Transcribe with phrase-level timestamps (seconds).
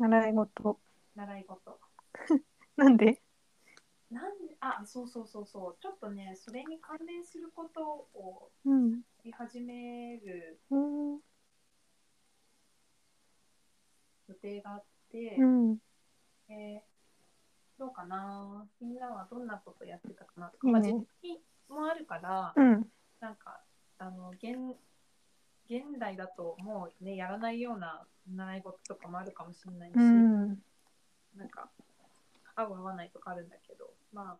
[0.00, 0.80] 習い事。
[1.14, 1.78] 習い事。
[2.76, 3.22] なんで？
[4.10, 5.76] なんで、あ、そうそうそうそう。
[5.80, 8.92] ちょっとね、それに関連することをうん。
[8.92, 11.20] やり始めるうん。
[14.28, 15.78] 予定があって、うん。
[16.48, 16.90] えー
[17.78, 18.68] どうかな？
[18.78, 22.92] みんなはどんなことやってたかなとか、いいねまあ、実績もあるから、うん。
[23.20, 23.62] なんか、
[23.98, 24.76] あの、現、
[25.70, 30.58] 現代だともうね、やらないような習い事とかもあるかもしれないし、うん。
[31.36, 31.70] なんか、
[32.56, 34.38] 合う合わないとかあるんだけど、まあ、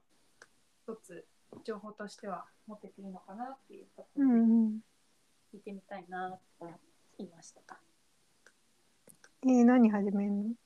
[0.82, 1.24] 一つ
[1.64, 4.80] 情報としては持ってていいのかなっていうとこうろでん。
[5.54, 6.78] 聞いてみたいなと思
[7.18, 7.60] いました。
[9.42, 10.50] えー、何始めんの？
[10.50, 10.56] い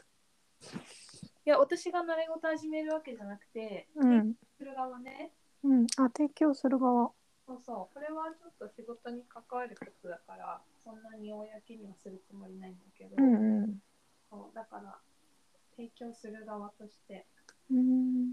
[1.45, 4.35] や、私が習い事始めるわけじゃなくて、うん。
[4.57, 5.31] する側ね、
[5.63, 5.87] うん。
[5.99, 7.13] あ、提供する側。
[7.47, 13.79] そうそう、これはちょっと仕事に関わることだから、そんなに公にはするつもりないんだけど、うんうん。
[14.31, 14.99] そうだから、
[15.77, 17.27] 提供する側として、
[17.71, 18.33] うん。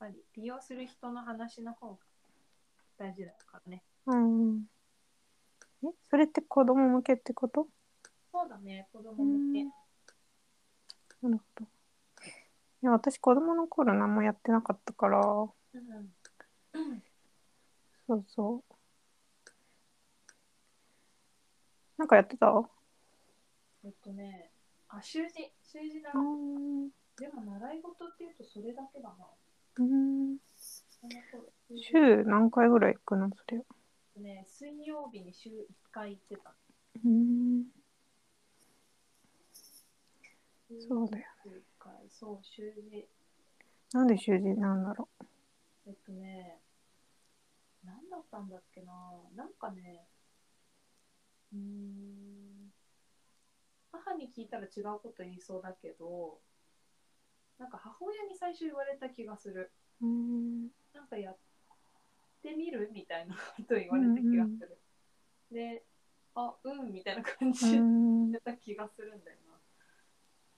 [0.00, 1.98] やっぱり利用する人の話の方が
[2.98, 3.82] 大事だからね。
[4.06, 4.66] うん。
[5.82, 7.66] え、それって子供向けってこと？
[8.30, 9.64] そうだね、子供向け。
[11.22, 11.77] なるほど。
[12.82, 16.12] いや、私子供の頃何もやってなかったから、うん
[18.06, 18.74] そうそう。
[21.98, 22.48] なんかやってた？
[22.50, 22.70] う
[23.84, 24.52] えっとね、
[24.88, 26.18] あ、習字、習字だー。
[26.18, 26.88] ん。
[27.18, 29.26] でも習い事っていうとそれだけだな。
[29.78, 30.38] うん。
[31.76, 33.30] 週何回ぐらい行くの？
[33.30, 33.62] それ。
[34.22, 36.54] ね、水曜日に週1回行ってた。
[37.04, 37.64] うん。
[40.88, 41.26] そうだよ。
[41.44, 41.67] 週一回
[42.18, 43.08] そう、習字。
[43.92, 45.08] なんで習字なんだろ
[45.86, 46.60] えっとね、
[47.82, 48.92] 何だったんだっけな。
[49.34, 50.06] なんかね、
[51.52, 52.72] うーん、
[53.92, 56.40] 母に聞いたら違うこと言いそうだけど、
[57.58, 59.70] なんか母親に最初言われた気がする。
[60.00, 60.06] う。
[60.06, 60.68] うん。
[60.92, 61.38] なんかやっ
[62.42, 64.78] てみるみたいなこと言われた気がする。
[65.52, 65.84] で、
[66.34, 69.60] あ、うんみたいな感じうでん言った気がするんだよな。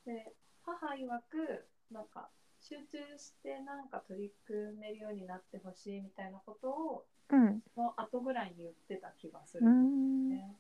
[0.05, 0.35] で、
[0.65, 7.63] 母曰く、なんか、集中してなんか取り組めるようになってほしいみたいなことを、うん。
[7.75, 10.29] その後ぐらいに言ってた気がすうる、ん。
[10.29, 10.57] ね。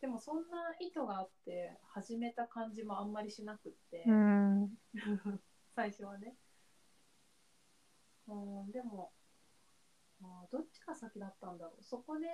[0.00, 4.70] でもそんな意図があって始めた感じもあんまりしなくって、うん。
[5.74, 6.36] 最初はね。
[8.28, 8.34] う
[8.68, 9.10] ん、でも、
[10.50, 11.82] どっちが先だったんだろう。
[11.82, 12.26] そこで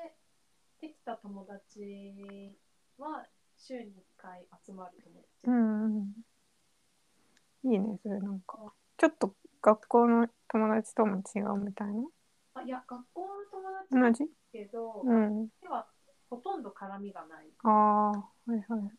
[0.80, 2.56] できた友達
[2.98, 3.26] は
[3.60, 5.28] 週に1回集まる友達。
[5.44, 6.12] うん。
[7.62, 8.72] いいね、それなんか。
[8.96, 12.02] ちょっと学校の友達とも違うみたいな？
[12.54, 14.30] あいや、学校の友達だ同じ？
[14.52, 15.48] けど、うん。
[15.60, 15.86] では
[16.30, 17.48] ほとんど絡みがない。
[17.64, 18.90] ああ、はいはい。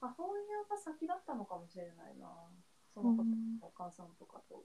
[0.00, 2.28] 母親が先だったのかもしれないな。
[2.94, 4.64] その子うんお母さんとかと。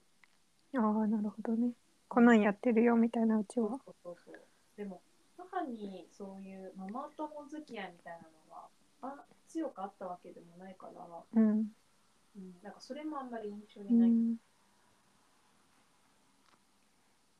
[0.75, 1.73] ああ、なるほどね。
[2.07, 3.79] こんなんやってるよみたいなうちは？
[3.83, 4.35] そうそうそう。
[4.77, 5.01] でも、
[5.53, 8.67] 母にそういうママ友付き合いみたいなのが
[9.01, 11.71] あ強くあったわけでもないから、うん。
[12.35, 14.09] うん、なんかそれもあんまり印象うにない。
[14.09, 14.37] ん。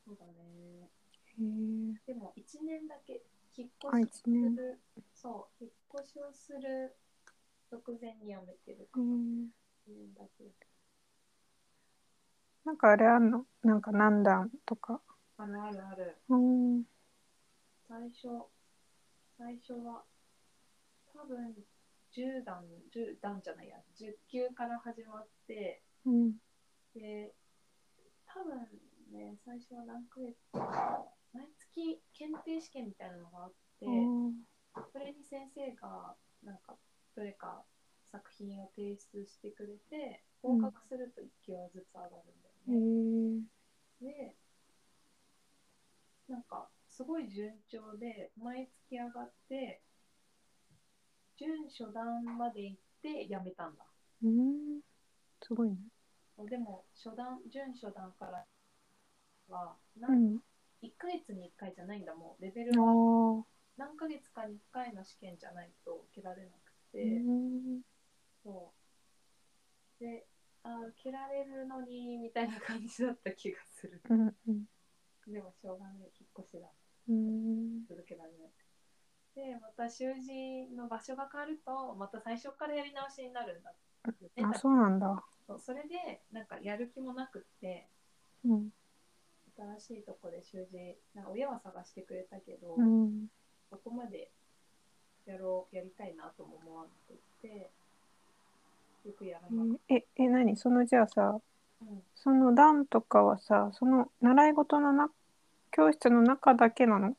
[0.06, 0.88] そうだね。
[2.06, 3.22] でも、1年だけ
[3.56, 4.30] 引っあ、越しす。
[4.30, 4.78] る、
[5.14, 6.94] そう、引っ越しをする
[7.72, 10.44] 直前に辞めてるから、1年だけ。
[12.64, 13.46] なんかあれあんの？
[13.62, 15.00] なんか何段とか。
[15.36, 16.16] あるあるある。
[16.28, 16.84] うん。
[17.94, 18.50] 最初、
[19.38, 20.02] 最初は、
[21.12, 21.54] 多分
[22.10, 26.32] 10段、10段じゃないや、10級から始まって、うん。
[26.92, 27.32] で、
[28.26, 28.66] 多分
[29.12, 30.34] ね、最初は何ヶ月
[31.32, 33.86] 毎月検定試験みたいなのがあって、
[34.92, 36.74] それに先生が、なんか、
[37.14, 37.62] どれか
[38.10, 42.80] 作品を提出してくれて、合格すると1級はずつ上がるんだへよ
[43.38, 43.46] ね。
[44.02, 44.04] え。
[44.04, 44.34] で、
[46.28, 49.82] なんか、すごい順調で、毎月上がって、
[51.36, 53.84] 準初段まで行って辞めたんだ。
[54.22, 54.80] うん。
[55.42, 55.76] すごいね。
[56.48, 58.46] でも、初段、準初段から
[59.48, 60.40] は、なうんん。
[60.82, 62.42] 1ヶ月に1回じゃないんだ、もう。
[62.42, 62.98] レベあルは
[63.40, 63.44] あ。
[63.76, 67.24] 何ヶ月かに1回の試験じゃないと受けられなくうて、
[67.78, 67.82] ん。
[68.44, 68.50] そ
[70.00, 70.04] う。
[70.04, 70.26] で、
[70.62, 74.00] あー受けられるのに、みたいな感じだった気がする。
[74.08, 74.34] うん。
[74.46, 74.64] うん。
[75.26, 76.70] でも、しょうがない、引っ越しだ。
[77.08, 77.84] うん。
[77.88, 78.50] 続けられない。
[79.34, 85.22] で、また習字の場所が変わると、また最初からやり直しになるんだねあ、そうなんだ。
[85.46, 87.88] そうそれで、なんかやる気もなくって、
[88.44, 88.70] うん。
[89.56, 93.26] 新しいとこで習字、なんか親は探してくれたけど、うん。
[93.70, 94.30] そこまで
[95.26, 97.70] やろう、やりたいなとも思わなくて、
[99.04, 100.56] よくやらなかっえ、え、何？
[100.56, 101.30] そのじゃあさ、た。
[101.30, 105.10] うんその段とかはさ、その習い事のな
[105.76, 107.10] 教室の中だけなの？
[107.10, 107.14] い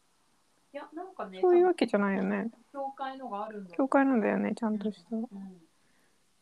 [0.72, 2.50] や、なんかね、そういうわけじゃないよね。
[2.72, 5.16] 教会のがあるんだ教会なんだよね、ちゃんとした。
[5.16, 5.26] うん、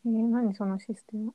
[0.05, 1.33] えー何そのシステム？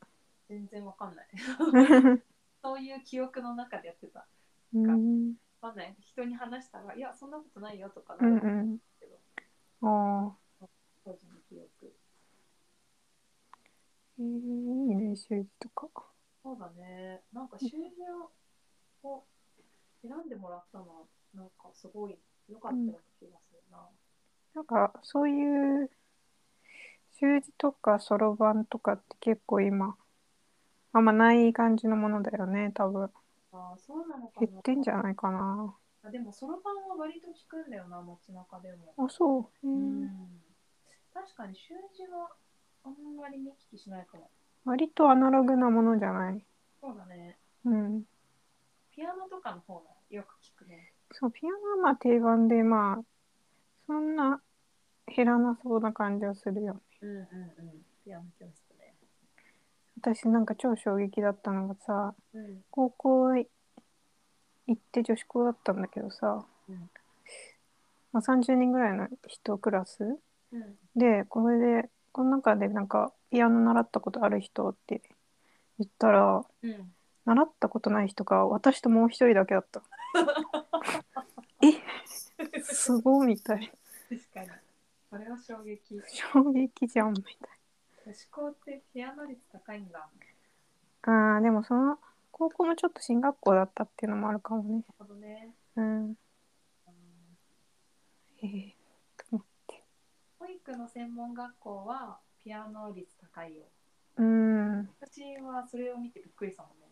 [0.49, 1.29] 全然わかんない。
[2.63, 4.27] そういう記憶の中でやってた。
[4.73, 5.35] うん。
[5.61, 5.97] わかんない。
[6.01, 8.79] 人に話したら、いや、そんなことないよとかうなうん。
[9.01, 9.17] けど、
[9.83, 10.33] あ
[10.63, 10.67] あ。
[11.05, 11.93] 当時の記憶。
[14.21, 15.89] えー、いいね、習字とか。
[16.43, 17.23] そうだね。
[17.33, 17.77] なんか習字
[19.03, 19.25] を
[20.08, 21.02] 選んでもらったのは、
[21.34, 22.16] なんかすごい
[22.49, 23.88] 良かったような気がするな。
[24.55, 25.90] なんか、そういう
[27.20, 29.96] 習字とかそろばんとかって結構今、
[30.93, 33.05] あんまない感じのものだよね、多分。
[33.52, 34.46] ああ、そうなのかな。
[34.46, 35.75] 減ってんじゃないかな。
[36.05, 38.94] あでも、そろばんは割と聞くんだよな、街中でも。
[38.96, 39.44] あ、そう。
[39.64, 40.08] えーうん。
[41.12, 42.31] 確かに習字は
[42.84, 44.31] あんまり見聞きしないかも。
[44.64, 46.44] 割とアナログなものじゃない？
[46.81, 47.37] そうだね。
[47.64, 48.05] うん。
[48.99, 50.93] ピアノとかの方がよく聞くね。
[51.12, 53.05] そう、ピアノはまあ定番で、まあ、
[53.87, 54.41] そんな
[55.06, 56.81] 減らなそうな感じはするよね。
[57.03, 57.27] うんうんうん。
[58.05, 58.97] ピアノ教室ね。
[60.00, 62.65] 私なんか超衝撃だったのがさ、うん。
[62.73, 63.47] 高校い
[64.67, 66.91] 行って女子校だったんだけどさ、うん
[68.11, 70.19] まあ、30人ぐらいの人クラス
[70.51, 70.77] うん。
[70.97, 75.03] で、これで、この中でなんかピアノ習ったことある人って
[75.79, 76.93] 言ったら、うん。
[77.29, 79.83] 習ったことない人が私ともう一人だけだった。
[81.61, 83.71] えすごいみたい。
[84.09, 84.49] 確かに。
[85.11, 86.01] それは衝撃。
[86.07, 87.37] 衝撃じゃんみたい。
[88.07, 90.09] 女子校ってピアノ率高いんだ。
[91.03, 91.99] ああ、でもその
[92.33, 94.71] 高校もちょっと進学校だったっていうのもあるかもね。
[94.71, 95.55] なるほどね。
[95.77, 96.05] うん。
[96.07, 96.19] うん
[98.41, 98.73] えー、
[99.19, 99.85] と思って。
[100.39, 103.65] 保育の専門学校はピアノ率高いよ。
[104.17, 104.81] うん。
[104.81, 106.88] あ私はそれを見てびっくりしたもんね。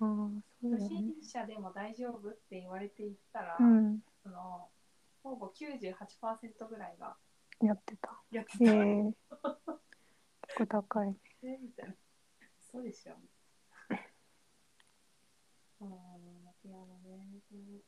[0.00, 0.30] あ、
[0.60, 0.88] そうだ初。
[0.88, 4.00] 心者でも大丈夫って言われていったら、うん。
[4.22, 4.68] その
[5.22, 7.16] ほぼ98%ぐらいが
[7.60, 8.22] やってた。
[8.30, 8.64] やってた。
[8.64, 9.12] えー、
[10.46, 11.16] 結構高い。
[11.42, 11.94] えみたいな。
[12.70, 13.14] そうでしょ。
[15.80, 15.88] うん、
[16.62, 17.40] ピアノね。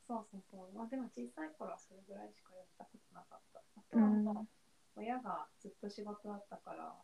[0.07, 0.77] そうそうそう。
[0.77, 3.61] まあでも小さい頃はそれぐらいしかやったことなかった。
[3.77, 4.47] あとはもう
[4.95, 6.95] 親がずっと仕事だったから、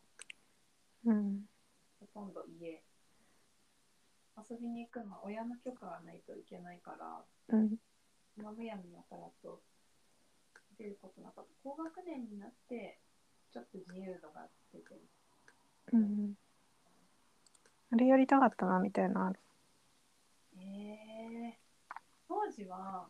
[1.06, 1.46] うん。
[2.00, 2.84] ほとんど家。
[4.38, 7.76] 遊びに行くのは親の許可がないといけないから、うん。
[8.38, 9.62] まむやみやたらと
[10.78, 11.52] 出ることなかった。
[11.64, 13.00] 高学年になって、
[13.52, 15.02] ちょっと自由度が出てる。
[15.94, 16.34] うん。
[17.92, 19.40] あれやりたかったなみたいなのある。
[20.58, 21.96] えー、
[22.28, 23.08] 当時は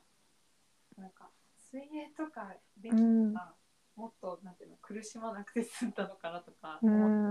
[0.97, 3.53] なんか水泳とかできうんたら、
[3.95, 7.26] もっとなんていうの苦しまなくて済んだのかなとかう思っ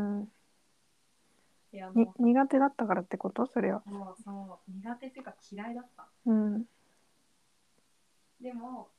[2.19, 3.46] 苦手だったからってこと？
[3.46, 3.82] それは。
[3.87, 6.64] もうそう苦手っていうか嫌いだったうん。
[8.40, 8.90] でも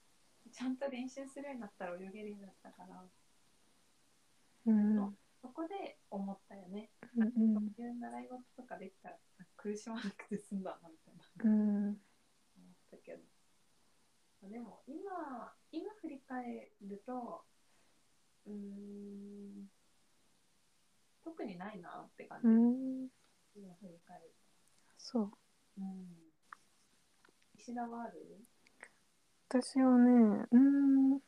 [0.51, 3.03] ちゃんと練習するようになったら泳げるようになったから
[4.65, 5.18] うん。
[5.41, 9.18] そこで思ったよね、うんうんそういう習い事とかできたら
[9.56, 11.85] 苦しまなくて済んだなみたいなうん。
[11.88, 11.95] 思っ
[12.91, 13.13] たけ
[14.42, 17.44] どでも今今振り返ると
[18.45, 19.69] うーん
[21.27, 23.07] 特にないなって感じ、うん。
[23.55, 24.31] 今振り返る
[24.97, 25.29] そう。
[25.29, 25.37] と、
[25.79, 26.07] うん、
[27.57, 28.45] 石田はある？
[29.49, 31.19] 私はね、うん。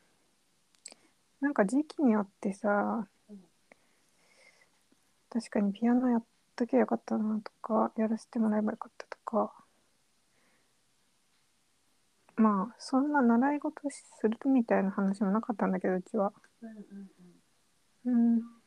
[1.40, 3.36] なんか時期によってさ、うん
[5.32, 6.24] 確かにピアノやっ
[6.56, 9.54] ときゃよかったなとか、やらせてもらえばよかったとか、
[12.34, 16.32] まあ、そんな習い事するみたいな話もなかったんだけど、うちは。
[16.62, 17.10] うんうん
[18.06, 18.59] うんうん。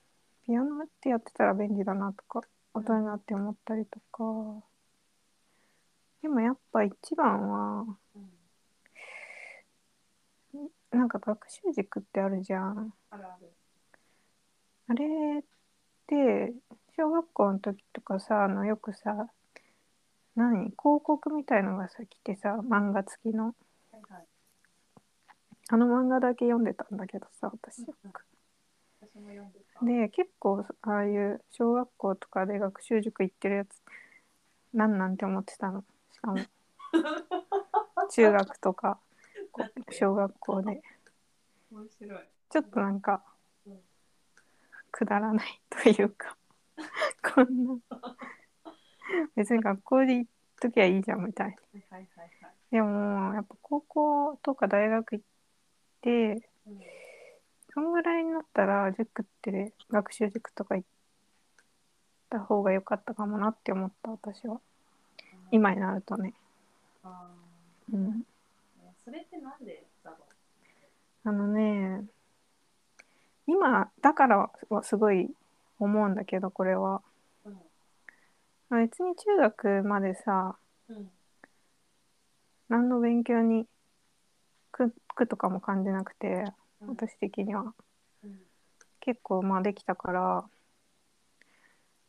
[0.46, 2.42] ピアノってやってたら便利だなとか、
[2.74, 4.64] 大人になって思ったりとか。
[6.22, 8.30] でもやっぱ一番は、うん
[10.92, 12.94] なんか学習塾ってあるじゃん。
[13.10, 13.18] あ
[14.94, 15.44] れっ
[16.06, 16.54] て、
[16.96, 19.28] 小学校の時とかさ、あの、よくさ、
[20.36, 23.46] 何広告みたいのがさ、来てさ、漫画付きの。
[23.46, 23.54] は
[23.98, 24.28] いはい
[25.70, 28.26] あの漫画だけ読んでたんだけどさ、私よく。
[29.84, 33.70] で結構、ああいう小学校とかで学習塾行ってるやつ、
[34.74, 35.84] なんなんて思ってたの？
[36.12, 36.40] しかも、
[38.10, 39.00] 中学とか、
[39.92, 40.82] 小学校で。
[41.72, 43.24] 面白いちょっとなんか
[43.66, 43.80] うん、
[44.92, 46.38] くだらないというか、
[47.36, 47.80] こんな、
[49.36, 51.54] 別に学校で行っときはいいじゃんみたいな。
[51.54, 52.54] はいはいはいはい。
[52.72, 55.26] でも、やっぱ高校とか大学行っ
[56.02, 56.80] て、うん
[57.74, 60.88] そんぐらいになったら塾って学習塾とか行っ
[62.30, 64.60] た方が良かったかもなって思った私は。
[65.52, 66.34] 今になるとね。
[67.04, 67.28] あ
[67.92, 68.24] うん。
[69.04, 70.18] それってなんでだろ
[71.26, 72.06] あのね、
[73.48, 75.30] 今だからはすごい
[75.80, 77.02] 思うんだけど、これは。
[77.46, 77.50] う。
[77.50, 77.58] うん
[78.70, 80.56] まあ別に中学までさ、
[80.90, 81.10] うん
[82.70, 83.68] 何の勉強に
[84.72, 86.54] 苦苦とかも感じなくて、うん
[86.88, 87.74] 私的には。
[88.24, 88.40] うん。
[89.00, 90.46] 結構まあできたから。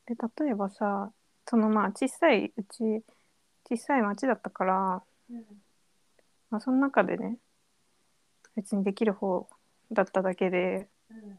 [0.07, 0.15] で
[0.45, 1.11] 例えばさ
[1.47, 3.03] そのまあ小さいうち
[3.69, 5.45] 小さい町だったから、うん。
[6.51, 7.39] まあ、その中でね
[8.55, 9.49] 別にできる方
[9.91, 11.39] だっただけでうん。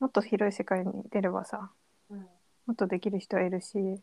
[0.00, 1.70] もっと広い世界に出ればさ
[2.10, 2.18] うん。
[2.18, 2.26] も
[2.72, 3.78] っとできる人はいるし。
[3.78, 4.00] うん。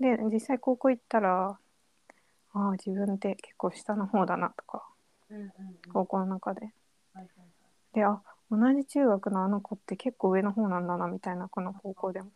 [0.00, 1.58] で実際高校行ったら
[2.52, 4.84] ああ自分って結構下の方だなとか
[5.92, 6.72] 高校の中で
[7.94, 8.20] であ
[8.50, 12.30] 同じ中学のあの子って結構上の方なんだなみたいなこの高校でも。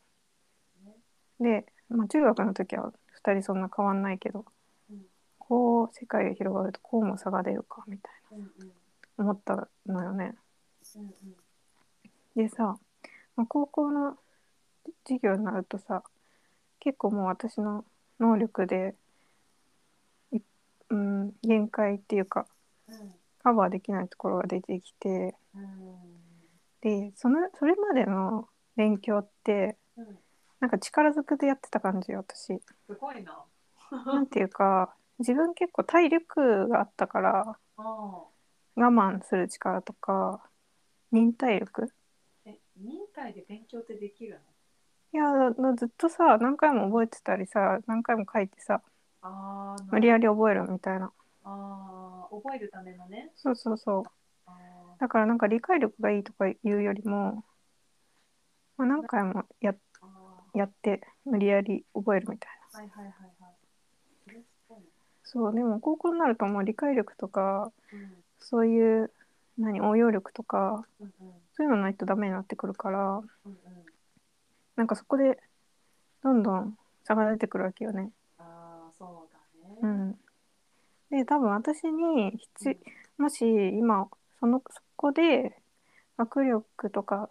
[1.41, 2.93] で、まあ、中学の時は
[3.25, 4.45] 2人そんな変わんないけど
[4.91, 5.03] うん
[5.39, 8.47] こう世界が広がるとこうも差が出るかみたいな
[9.19, 10.35] 思ったのよね。
[12.37, 12.79] でさ、
[13.37, 14.17] まあ、高校の
[15.05, 16.03] 授業になるとさ
[16.81, 17.85] 結構もう私の
[18.21, 18.95] 能力で
[20.33, 20.39] い
[20.91, 22.47] うん限界っていうか
[22.89, 25.35] うんカバーできないところが出てきてうん
[26.81, 30.19] でそのそれまでの勉強ってうん
[30.61, 32.61] なんか力ずくでやってた感じよ私。
[32.87, 33.45] すごいな。
[33.91, 37.59] なんていうか自分結構体力があったから。
[38.81, 40.41] 我慢する力とか
[41.11, 41.93] 忍耐力
[42.45, 44.41] え、忍耐で勉強ってできるの？
[45.13, 48.81] いやのずっとさ何回も覚えてたりさ何回も書いてさ
[49.91, 51.11] 無理やり覚えるみたいな
[51.43, 53.33] ああ、覚えるためのね。
[53.35, 54.05] そうそうそう
[54.99, 57.45] だからなんか理解力がいいとかいうよりも、
[58.77, 60.07] まあ、何回もやあ
[60.55, 62.83] やって無理やり覚えるみたいなー。
[62.83, 64.45] はいはいはいはい。
[65.25, 69.11] そうでも高校になるともう理解力とかうんそういう
[69.59, 73.55] 何応用力とかうんうんそういうのないとダメになってくるからうんうん。
[74.77, 75.39] なんかそこで
[76.23, 78.11] どんどん差が出てくるわけよね。
[78.39, 79.79] ああ、そうだね。
[79.83, 80.19] うん、
[81.11, 82.79] で多分私に必
[83.19, 85.57] もし今そのそこで
[86.19, 87.31] 学力とか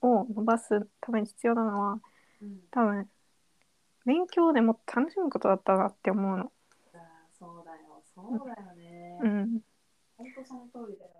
[0.00, 2.00] を伸ばすために必要なのは
[2.40, 2.60] うん。
[2.70, 3.10] 多分
[4.06, 6.52] 勉強でもっと楽しむことだったなって思うの。
[6.94, 8.02] あーそうだよ。
[8.14, 9.18] そうだよね。
[9.20, 9.60] うん、
[10.16, 11.10] 本当その通りだよ。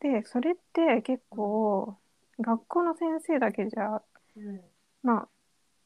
[0.00, 1.96] でそれって結構
[2.40, 4.02] 学校の先生だけじゃ
[4.36, 4.60] うん。
[5.02, 5.28] まあ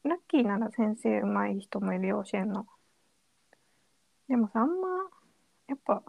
[0.07, 2.65] ラッキーなら先生上手い人もいるよ教えんの。
[4.27, 4.87] でもさあんま
[5.67, 6.01] やっぱ、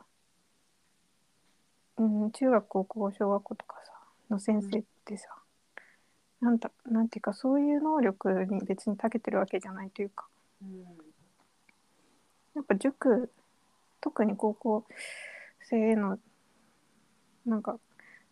[1.99, 3.93] うん、中学高校小学校とかさ
[4.31, 5.28] の先生ってさ、
[6.40, 10.26] なんだなんていうかそういう能力に別に長けてるわけじゃないというか
[10.62, 10.81] うん。
[12.55, 13.31] やっぱ塾
[14.00, 14.85] 特に高校
[15.62, 16.19] 生への
[17.47, 17.78] なんか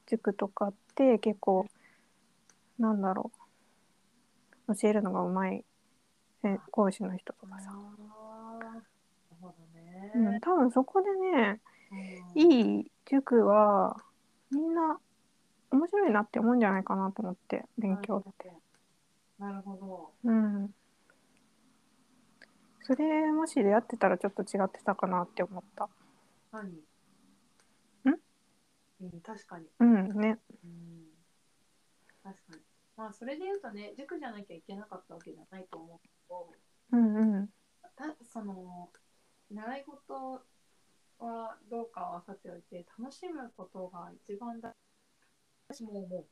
[0.07, 1.67] 塾とかって結構
[2.79, 3.31] なんだろ
[4.69, 5.65] う教えるのがうまい
[6.43, 8.83] 先講師の人とかさ、なる
[9.41, 10.13] ほどね。
[10.15, 11.61] うん、多分そこでね
[12.37, 13.97] うんいい塾は
[14.51, 14.99] みんな
[15.71, 18.53] 面白いなって思うんじゃないかなと思って勉強って。
[19.39, 20.13] なるほど。
[20.25, 20.75] うん。
[22.83, 25.89] それもし出会ってたらちょっと違ってたかなって思った。
[26.53, 26.71] 何？
[26.71, 28.19] ん？
[29.01, 29.67] うん、確かに。
[29.81, 30.39] うんね。
[30.65, 31.07] うん。
[32.23, 32.63] 確かに。
[32.97, 36.49] まあ、それで言うとね、塾じゃなきゃいけなかったわけじゃないと思うけど、
[36.93, 37.49] うんうん。
[37.95, 38.91] たその、
[39.51, 40.43] 習い事
[41.19, 44.75] はどうかはさておいて、楽しむことが一番だ。
[45.69, 46.25] 私も思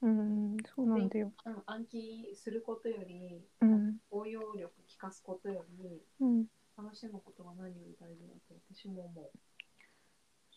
[0.00, 1.32] うん、そうなんだよ。
[1.44, 1.50] う。
[1.50, 3.96] うん、暗記することより、うん。
[4.10, 6.46] 応用力聞かすことより、うん。
[6.76, 9.30] 楽しむことが何より大事だと私も思う。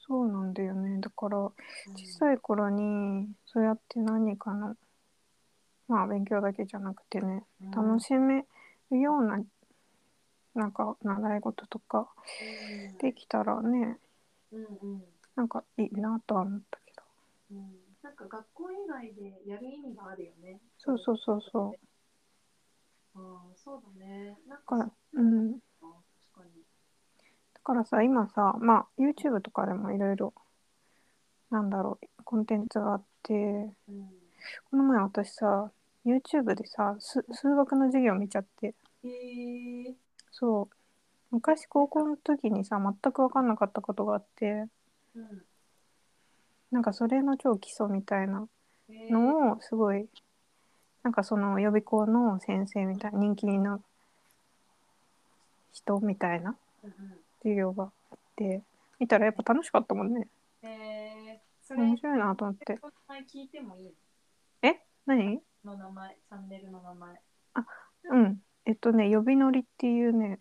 [0.07, 0.99] そうなんだよね。
[0.99, 1.51] だからうん
[1.95, 4.75] 小さい頃にそうやって何かの
[5.87, 7.43] まあ勉強だけじゃなくてね
[7.75, 8.45] 楽しめ
[8.91, 9.39] るような
[10.53, 12.07] なんか習い事とか
[12.41, 13.97] うんできたらね
[14.51, 15.03] うんうん
[15.35, 17.03] なんかいいなとは思ったけど。
[17.51, 20.59] うんなんか学校以外でやる意味があるよね。
[20.79, 21.77] そうそうそうそ
[23.15, 23.19] う。
[23.19, 24.35] ああ、そうだね。
[24.47, 25.59] なんだかうん。
[25.83, 25.85] あ
[26.33, 26.63] 確かに。
[27.53, 30.33] だからさ今さまあ YouTube とかでもいろいろ
[31.51, 34.09] なんだろうコンテンツがあってうん。
[34.71, 35.71] この前私さ
[36.03, 39.09] YouTube でさす数学の授業見ちゃってへ
[39.89, 39.95] え
[40.31, 40.75] そう。
[41.31, 44.65] 昔高校の時にさ全く分かんなかったことがあって。
[45.15, 45.43] うん。
[46.71, 48.47] なんかそれの超基礎みたいな
[48.89, 50.07] えー、のをすごい
[51.03, 53.79] なんかその予備校の先生みたいな人気な
[55.73, 56.95] 人みたいなうんうん。
[57.43, 58.61] 授業があって
[58.99, 60.27] 見たらやっぱ楽しかったもんね。
[60.63, 62.79] えー、それ、面白いなと思って。
[62.81, 63.93] 名前聞いてもいい？
[64.61, 64.79] え？
[65.05, 65.41] 何？
[65.65, 67.21] の名前、チャンネルの名前。
[68.11, 70.39] うんえっとね予備のりっていうね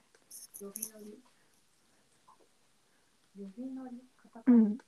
[0.61, 1.23] 呼び乗り。
[3.37, 4.03] 呼び乗り
[4.47, 4.79] うん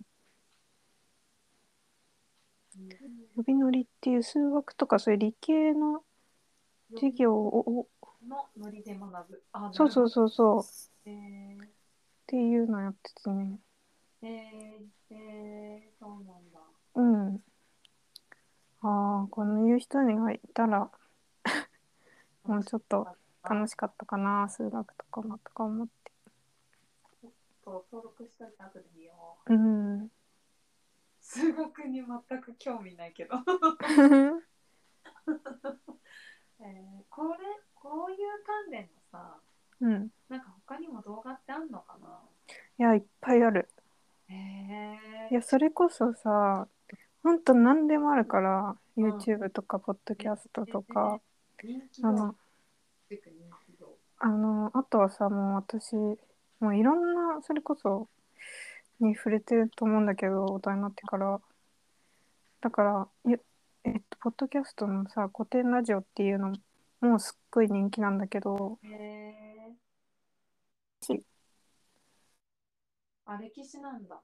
[3.36, 6.02] 予備のりっていう数学とかそういう理系の
[6.94, 7.88] 授業を
[8.28, 9.42] のノリで学ぶ。
[9.52, 10.08] あ、そうそう。
[10.08, 10.64] そうそうっ
[11.06, 11.66] えー、
[12.26, 13.58] ていうのやっててね
[14.22, 16.60] えー、えー、そうなんだ。
[16.94, 17.42] うん
[18.84, 20.90] ああこのいう人にがいたら
[22.44, 23.06] もうちょっと
[23.42, 25.92] 楽しかったかな数学とかもとか思って。
[27.64, 29.12] と登録しといて後で見よ
[29.46, 29.54] う。
[29.54, 30.10] うん。
[31.20, 33.36] 数学に全く興味ないけど。
[36.58, 37.38] えー、これ、
[37.74, 39.40] こういう関連のさ、
[39.80, 40.10] うん。
[40.28, 42.20] なんか他にも動画ってあんのかな？
[42.78, 43.68] いやいっぱいある。
[44.28, 46.68] へえいやそれこそさ
[47.22, 49.16] ほんと何でもあるからうん。
[49.16, 51.20] YouTube とかポッドキャストとか。
[51.62, 52.36] 人気度あの
[54.18, 55.94] あのあとはさもう私
[56.60, 58.08] もういろんなそれこそ
[59.00, 61.40] に触れてると思うんだけど大人になってから。
[62.60, 63.40] だからゆ
[63.82, 66.52] えっとポッドキャストのさ古典ラジオっていうの
[67.00, 68.78] もうすっごい人気なんだけど。
[73.24, 74.22] あ歴史なんだ。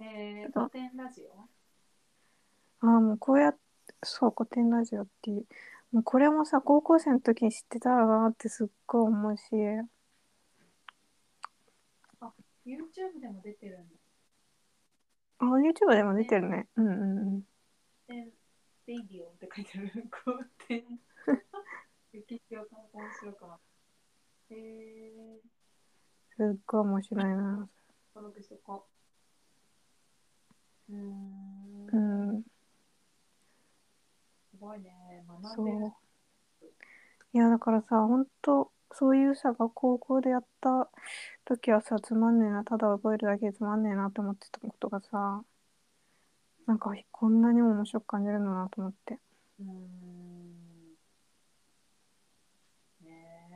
[0.00, 1.22] えけど古典ラジ
[2.82, 2.86] オ？
[2.86, 3.63] ああもうこうやって
[4.04, 5.46] そう古典ラジオっていう。
[5.92, 9.42] もうこれもさ高校生の時に知ってたらなってすっごい思うし。
[12.66, 13.96] YouTube でも出てるんだ。
[15.38, 16.66] あ YouTube でも出てるね。
[16.76, 17.42] うんうんうん。
[18.06, 18.32] 古典
[18.86, 20.08] レイディオって書いてある。
[20.10, 20.84] 古典。
[22.12, 23.58] 歴史を面白くな。
[24.50, 25.40] へえ
[26.36, 27.68] すっごい面白いな。
[28.14, 28.86] 登録しとこ
[30.88, 30.92] う。
[30.92, 32.32] うーん。
[32.32, 32.53] うん
[34.54, 35.24] すごいね。
[35.26, 35.78] 学そんでる。
[35.86, 36.66] う。
[37.32, 40.88] いやだからさ本当そういうさが高校でやった
[41.44, 45.42] 時はさつまんねえなただ覚えるだけでつまんねえなって思ってたことがさ
[46.66, 49.18] なんかこんなにも面白く感じるんだなと思って。
[49.60, 49.70] うーん。
[53.02, 53.48] ね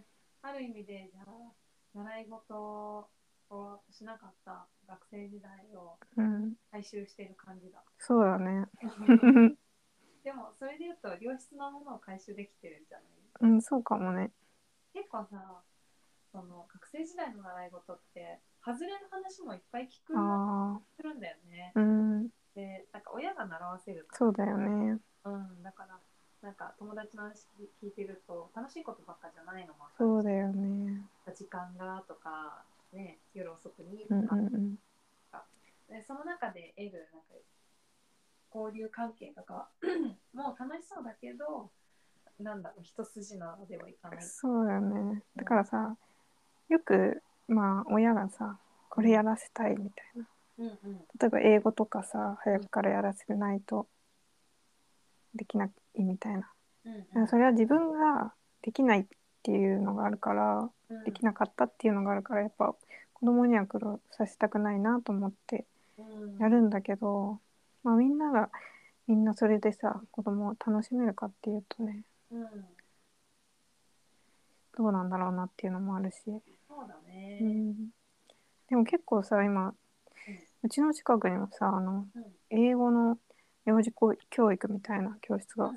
[0.00, 0.04] え。
[0.42, 1.52] ある意味でじゃあ
[1.94, 3.08] 習い事
[3.50, 6.54] をしなかった学生時代をうん。
[6.70, 7.82] 回収してる感じだ。
[7.98, 8.66] そうだね
[10.24, 13.04] でもそれで言うと良質なものを回収できてるんじゃな
[13.48, 14.30] いうんそうかもね。
[14.92, 15.62] 結構さ
[16.32, 21.72] その学生時代の習い事って外れる話もいっぱい聞くあするんだよね。
[21.74, 22.28] あうん。
[22.54, 24.18] でなんか親が習わせるから。
[24.18, 24.98] そうだよね。
[25.24, 25.98] うん、だから、
[26.42, 27.46] なんか友達の話
[27.82, 31.02] 聞いてると、楽しいことばっかじゃないのもそうだよね。
[31.34, 34.78] 時間がとか、ね、夜遅くにうんうんうん。
[35.88, 37.32] でその中で得るなんか
[38.54, 39.68] 交流関係とか
[40.32, 41.70] もう楽しそうだけど、
[42.40, 44.22] なんだろう、一筋縄ではいかない。
[44.22, 45.96] そうだよねだからさ
[46.68, 48.58] よくまあ親がさ
[48.90, 50.28] これやらせたいみたいな。
[50.58, 50.98] うんうん。
[51.20, 53.86] 例えば英語とかさ早くからやらせないと
[55.34, 56.50] できないみたいな。
[56.84, 58.32] うんだからそれは自分が
[58.62, 59.06] できないっ
[59.42, 62.74] ていうのがあるからうん、できなかったっていうのがあるからやっぱ
[63.12, 65.66] 子供には苦労させたくないなと思って
[65.98, 66.38] うん。
[66.38, 67.40] やるんだけど、
[67.82, 68.50] まあ、みんなが
[69.06, 72.46] みんなそれでさ子供を楽しめるかっていうとねうん。
[74.76, 77.38] どうなんだろうなっていうのもあるし、そうだね。
[77.42, 77.74] うん、
[78.68, 79.74] でも結構さ今
[80.62, 83.18] うちの近くにもさあのうん英語の
[83.66, 83.92] 幼児
[84.30, 85.72] 教育みたいな教室が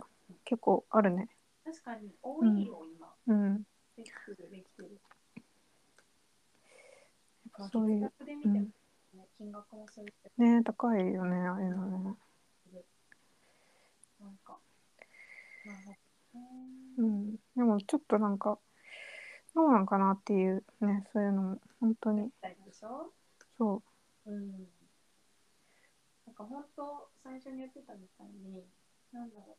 [0.46, 1.30] 結構あるね。
[1.66, 3.14] 確かに多いよ、今。
[3.28, 3.64] うん、
[3.98, 5.02] できてる、できてる。
[7.58, 8.68] まあそういう月額で見てもね、
[9.42, 12.16] 金額もするけね高いよねああいうのね。
[12.72, 12.84] ど、
[14.24, 14.60] なんか、
[15.66, 15.94] なるほ
[16.36, 16.48] どね。
[17.00, 18.60] うん、でもちょっとなんか
[19.56, 22.30] どうなんかなっていうねそういうのも本当に
[23.58, 23.82] そ
[24.28, 24.52] うん。
[26.28, 28.64] なんか本当、最初に言ってたみたいに、
[29.12, 29.58] なんだろ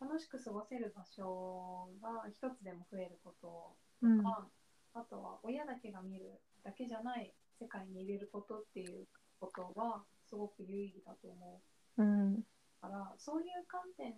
[0.00, 4.46] う、楽しく過ごせる場所が一つでも増えることう、うんとか、
[4.94, 9.06] あとは親だけが見るだけじゃない世界に入れることっていう
[9.40, 11.60] ことは、すごく有意義だと思
[11.98, 12.44] ううん。
[12.80, 14.12] から、そういう観点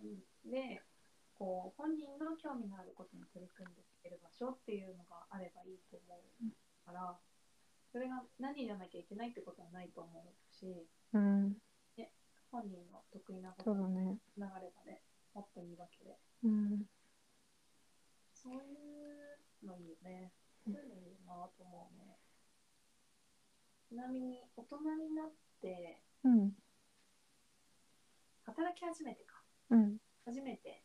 [0.45, 0.81] で
[1.37, 7.15] こう本人の興味のあることに取り組んでいける場所っていうのがあればいいと思うから、
[7.91, 11.55] それが何じゃなきゃいけないってことはないと思うしうん。
[12.49, 13.87] 本人の得意なことが
[14.59, 15.03] ればね
[15.33, 16.15] もっといいわけで。
[16.43, 16.85] うん。
[18.33, 20.31] そういうのいいよね。
[20.63, 22.06] そういうのいいなと思うね
[23.89, 24.77] ちなみに大人
[25.09, 26.51] になってうん。
[28.45, 29.97] 働き始めてかうん。
[30.25, 30.83] 初めて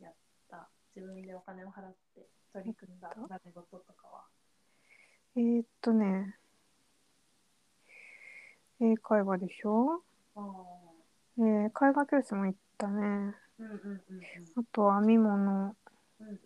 [0.00, 0.14] やっ
[0.48, 3.34] た自分でお金を払って取り組んだやった？
[3.34, 4.24] 習い事とかは
[5.36, 6.36] えー、っとね。
[8.80, 10.02] 英会話でしょ？
[10.36, 10.44] ああ
[11.38, 13.00] えー、絵画教室も行ったね。
[13.00, 14.02] うんうんうんうん
[14.56, 15.76] あと編み物。
[16.20, 16.36] うんうん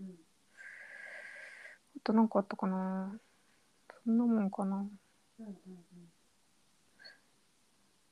[1.96, 3.18] あとなんかあったかな？
[4.04, 4.86] そんなもんかな。
[5.38, 5.56] うんうんうん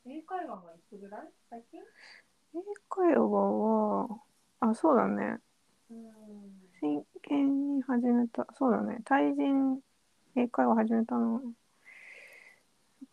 [0.06, 1.32] 英会話はいつぐらい？
[1.48, 1.80] 最近？
[2.54, 2.58] 英
[2.90, 4.18] 会話は、
[4.60, 5.38] あ、そうだね。
[5.90, 5.98] うん
[6.80, 8.46] 真剣に始めた。
[8.52, 8.98] そうだね。
[9.04, 9.80] 対人
[10.36, 11.32] 英会話始めたの。
[11.34, 11.42] やっ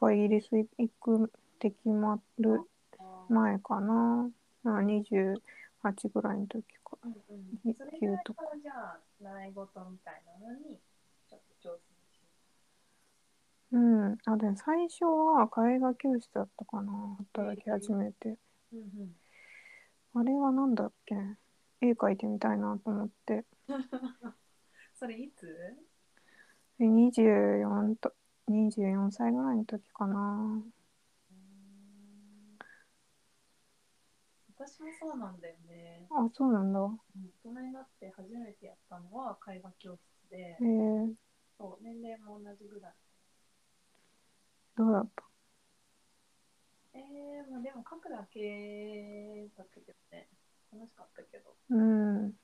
[0.02, 0.68] ぱイギリス行
[1.00, 1.28] くっ
[1.60, 2.62] て決まる
[3.30, 4.30] 前かな。
[4.64, 6.98] まあ28ぐらいの時か。
[7.04, 10.91] うんうんそれぐらいとからじゃあ習い事みたいなのにちょっと挑戦し
[13.72, 14.18] うん。
[14.26, 17.18] あ、でも最初は絵画教室だったかな。
[17.34, 18.38] 働き始めて。
[18.74, 19.16] うんうん
[20.14, 21.16] あれはなんだっけ？
[21.80, 23.46] 絵描いてみたいなと思って。
[24.94, 25.48] それいつ？
[26.78, 28.14] で24と、
[28.50, 30.64] 24歳ぐらいの時かな。
[34.58, 36.08] 私もそうなんだよね。
[36.12, 36.80] あ、そうなんだ。
[36.82, 37.00] うん
[37.46, 41.14] 大人になって初めてやったのは絵画教室でえ、ー、
[41.58, 42.94] そう年齢も同じぐらい。
[44.82, 45.24] どうだった？
[46.94, 50.28] えー、まあでも書くだけだったけどね。
[50.72, 51.56] 楽しかったけど。
[51.70, 52.38] うん。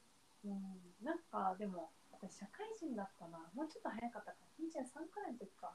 [0.46, 3.40] うん、なんかでも、私社会人だったな。
[3.54, 4.66] もうちょっと早かったかな。
[4.66, 5.74] 23くらいの時か。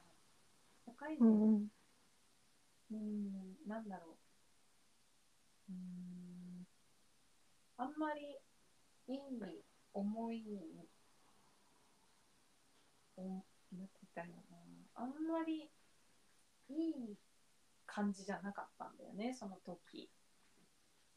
[0.85, 1.69] 社会人、ううん、
[2.95, 3.57] ん。
[3.67, 4.17] なんだろ
[5.69, 5.71] う。
[5.71, 6.67] うん、
[7.77, 8.37] あんまり
[9.07, 10.87] いい思いに、
[13.17, 14.57] おなんて言ったらいいのかな。
[14.95, 15.69] あんまり
[16.69, 17.17] いい
[17.85, 20.09] 感じじゃなかったんだよね、その時。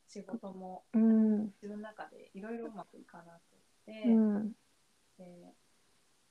[0.09, 1.47] 仕事もうん。
[1.61, 3.57] 自分の中でいろいろうまくいかなく
[3.87, 4.53] て、うん。
[5.19, 5.55] で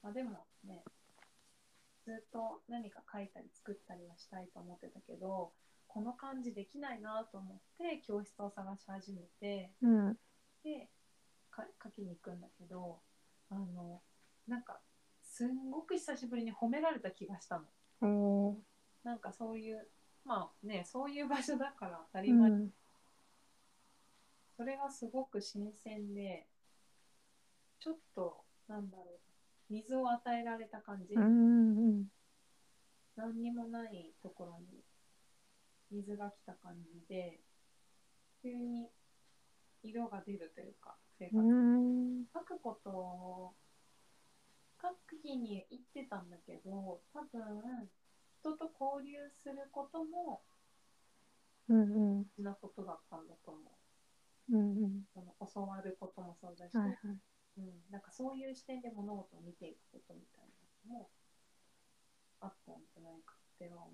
[0.01, 0.83] まあ、でもね
[2.05, 5.51] ずっと何か書いたり作ったりはしたいと思ってたけど
[5.87, 10.17] この感じできないなと思って教室を探し始めてうん。
[10.63, 10.89] で
[11.49, 12.99] か書きに行くんだけど
[13.49, 14.01] あの
[14.47, 14.79] なんか
[15.23, 17.63] すんごく久しぶりに褒められた気がしたの
[19.05, 19.87] なんかそういう
[20.25, 22.73] まあねそういう場所だから当たり前、うん。
[24.57, 26.47] それがすごく新鮮で
[27.79, 32.05] ちょっとなんだろう水を与えられた感じ、うん。
[33.15, 34.81] 何にもないところに
[35.91, 37.39] 水が来た感じで
[38.41, 38.87] 急に
[39.83, 42.25] 色が出るというか生活、うん。
[42.33, 43.53] 書くことを
[44.81, 47.87] 書く日に言ってたんだけど多分
[48.45, 50.43] 人と交流することも
[51.67, 52.21] うん。
[52.21, 53.59] 大事なことだったんだと思
[54.51, 55.03] ううん。
[55.15, 56.97] その教わることもそうだし、はいはい。
[57.57, 60.43] うん、なんかそういう視点で物事を見ていくことみたい
[60.87, 61.09] なのも
[62.41, 63.93] あったんじゃないかっては思う。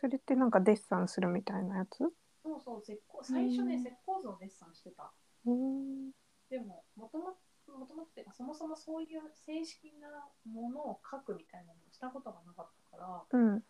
[0.00, 1.98] それってなんかデッサンするみたいなやつ？
[2.42, 5.12] そうそう、石膏最初ね、うん石膏像をデッサンしてた。
[5.46, 6.10] うん。
[6.50, 7.36] でも、もともと、
[7.76, 10.08] もともとっていうか、そもそもそういう正式な
[10.50, 13.60] ものを書くみたいなのをしたことがなかったから、うん。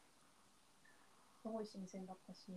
[1.43, 2.51] すごい新鮮だったし、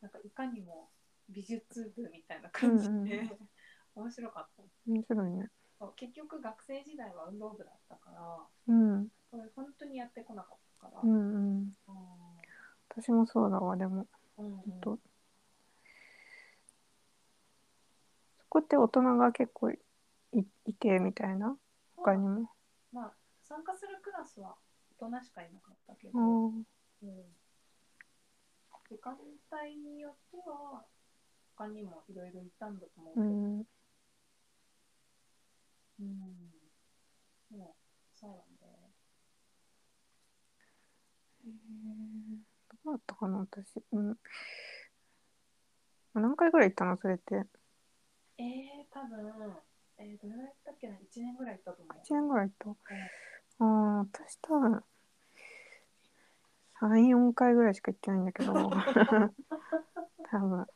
[0.00, 0.88] なんかいかにも
[1.28, 3.30] 美術部みたいな感じで、うん
[3.96, 4.62] 面白かった。
[4.86, 5.48] 面白いね。
[5.96, 9.08] 結局学生時代は運動部だったから、うん。
[9.30, 11.76] これ本当にやってこなかったから、うんうん。
[12.90, 14.06] 私もそうだわ、でも。
[14.36, 14.98] うんうんほんと
[18.38, 19.78] そこって大人が結構い
[20.32, 21.56] いてみたいな？
[21.96, 22.50] 他にも？
[22.92, 23.12] まあ、
[23.46, 24.56] 参加するクラスは
[24.98, 26.56] 大人しかいなかったけど、うん。
[26.56, 26.64] うん
[28.88, 30.84] 時間帯によっては
[31.56, 33.58] 他にもいろいろいたんだと思うけど、うん。
[36.00, 36.06] うん
[37.58, 38.66] もうそうなんで、
[41.46, 41.52] えー
[42.84, 43.82] どうだったかな、私。
[43.92, 44.16] うん。
[46.14, 47.44] 何回ぐらい行ったのそれって？
[48.38, 49.56] えー、多分、
[49.98, 51.96] えー、どれぐらいやったっけな、1年ぐらい行ったと思う。
[52.04, 52.76] 1年ぐらい行っ
[53.58, 53.64] た？
[53.64, 54.84] ああ、私多分、
[56.80, 58.52] 3、4回ぐらいしか行ってないんだけど、
[60.30, 60.66] 多分。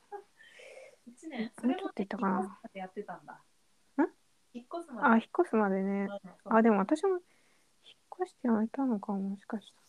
[1.06, 3.34] 一年、それももうちょっと行ったかなやってたんだ。
[3.34, 3.38] ん？
[4.54, 5.08] 引っ越すまで？
[5.08, 6.08] あ、引っ越すまでね。
[6.44, 7.20] うんあ、でも私も引っ
[8.22, 9.86] 越してやめたのかも、もしかしたら。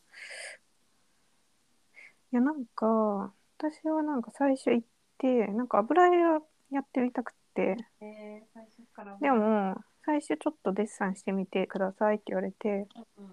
[2.33, 9.19] いや、なんか、私はなんか最初行って、なんか油絵がやってみたくえー。
[9.19, 12.87] で、も、最初ちょっとデッサンしてみてくださいって言われて、
[13.17, 13.31] うんうん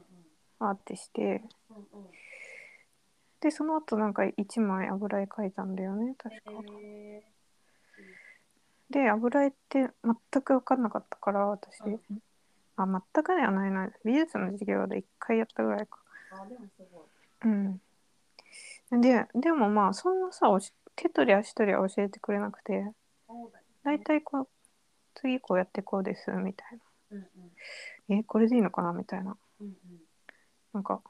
[0.60, 1.20] あーってして、
[1.70, 2.10] うんうんうん。
[3.40, 6.50] で、その後なんか1枚油絵描いたんだよね、確か。
[6.82, 7.22] え
[8.90, 11.80] で、油絵って全く分かんなかったから、私。
[11.82, 11.98] ー、
[12.76, 13.90] あ、全くではないな。
[14.04, 15.98] 美術の授業で1回やったぐらいか。
[16.30, 17.04] あ、でもすごい。
[17.44, 19.00] うん。
[19.00, 20.48] で、でもまあ、そんなさ、
[20.96, 22.92] 手取り足取りは教えてくれなくて、
[23.26, 23.60] そうだ。
[23.82, 24.48] 大体こう、
[25.14, 26.78] 次こうやってこうです、みたい
[27.10, 27.24] うんうん
[28.08, 28.16] な。
[28.16, 29.36] え、これでいいのかなみたいな。
[29.60, 29.74] うんうん。
[30.72, 31.02] なんか。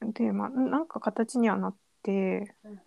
[0.00, 2.80] で、まあ、なんか形にはなって、うん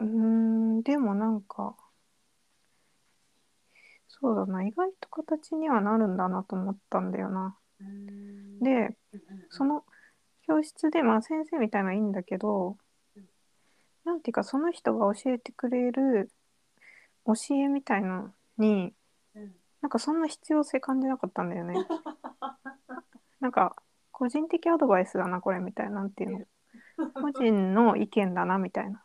[0.00, 0.76] うん。
[0.76, 1.76] うーん、でもなんか、
[4.08, 7.56] そうだな、意外と形にはなるんだなと思ったんだよな。
[7.80, 8.96] うーん、で、うんうんうん
[9.50, 9.84] その
[10.46, 12.76] 教室で、まあ先生みたいなのはいいんだけど
[13.16, 13.24] うん、
[14.04, 16.30] なんていうかその人が教えてくれる
[17.26, 18.92] 教えみたいなのに、
[19.34, 21.74] うんなんかそんな必要性感じなかったんだよね。
[23.40, 23.76] なんか
[24.10, 26.48] 個人的アドバイスだな、これみたいな、なんていう
[26.96, 27.10] の。
[27.12, 29.04] 個人の意見だな、みたいな。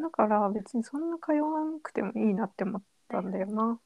[0.00, 3.78] だから別にそんな通わなくてもいいなって思ったんだよな。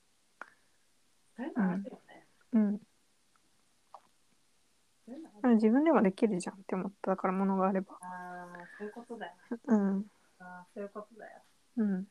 [1.36, 2.26] そういうのあるよね。
[2.52, 2.80] うん。
[5.54, 7.98] 自分でもできるじゃんって思ったから、ものがあれば。
[8.00, 9.32] ああ、そういうことだよ。
[9.66, 10.06] うん。
[10.38, 11.42] ああ、そういうことだよ。
[11.76, 12.08] うん。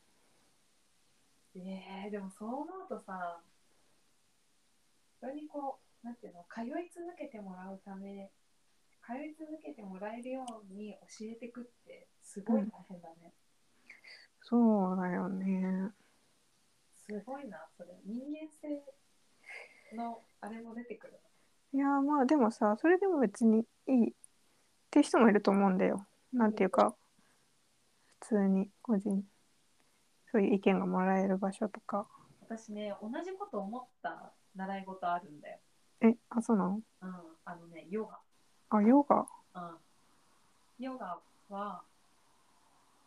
[1.56, 3.40] えー、でもそう思うとさ、
[5.20, 8.30] それにこう、なんていうの、通い続けてもらうため、
[9.04, 13.32] 通い続けてもらえるように教えていくって、すごい大変だね。
[14.42, 15.90] そうだよね。
[17.06, 17.88] すごいな、それ。
[18.04, 18.82] 人間性
[19.96, 21.18] のあれも出てくる
[21.74, 24.12] いやーまあでもさそれでも別にいいっ
[24.90, 26.06] て人もいると思うんだよ。
[26.32, 26.94] なんていうか
[28.20, 29.22] 普通に個人
[30.30, 32.06] そういう意見がもらえる場所とか。
[32.42, 35.58] 私ね、同じこと思った習い事あるんだよ。
[36.00, 36.80] えあそうなの？
[37.02, 38.18] うん、あのね、ヨガ。
[38.70, 39.26] あヨガ？
[39.54, 39.78] うん。
[40.78, 41.18] ヨガ
[41.50, 41.82] は、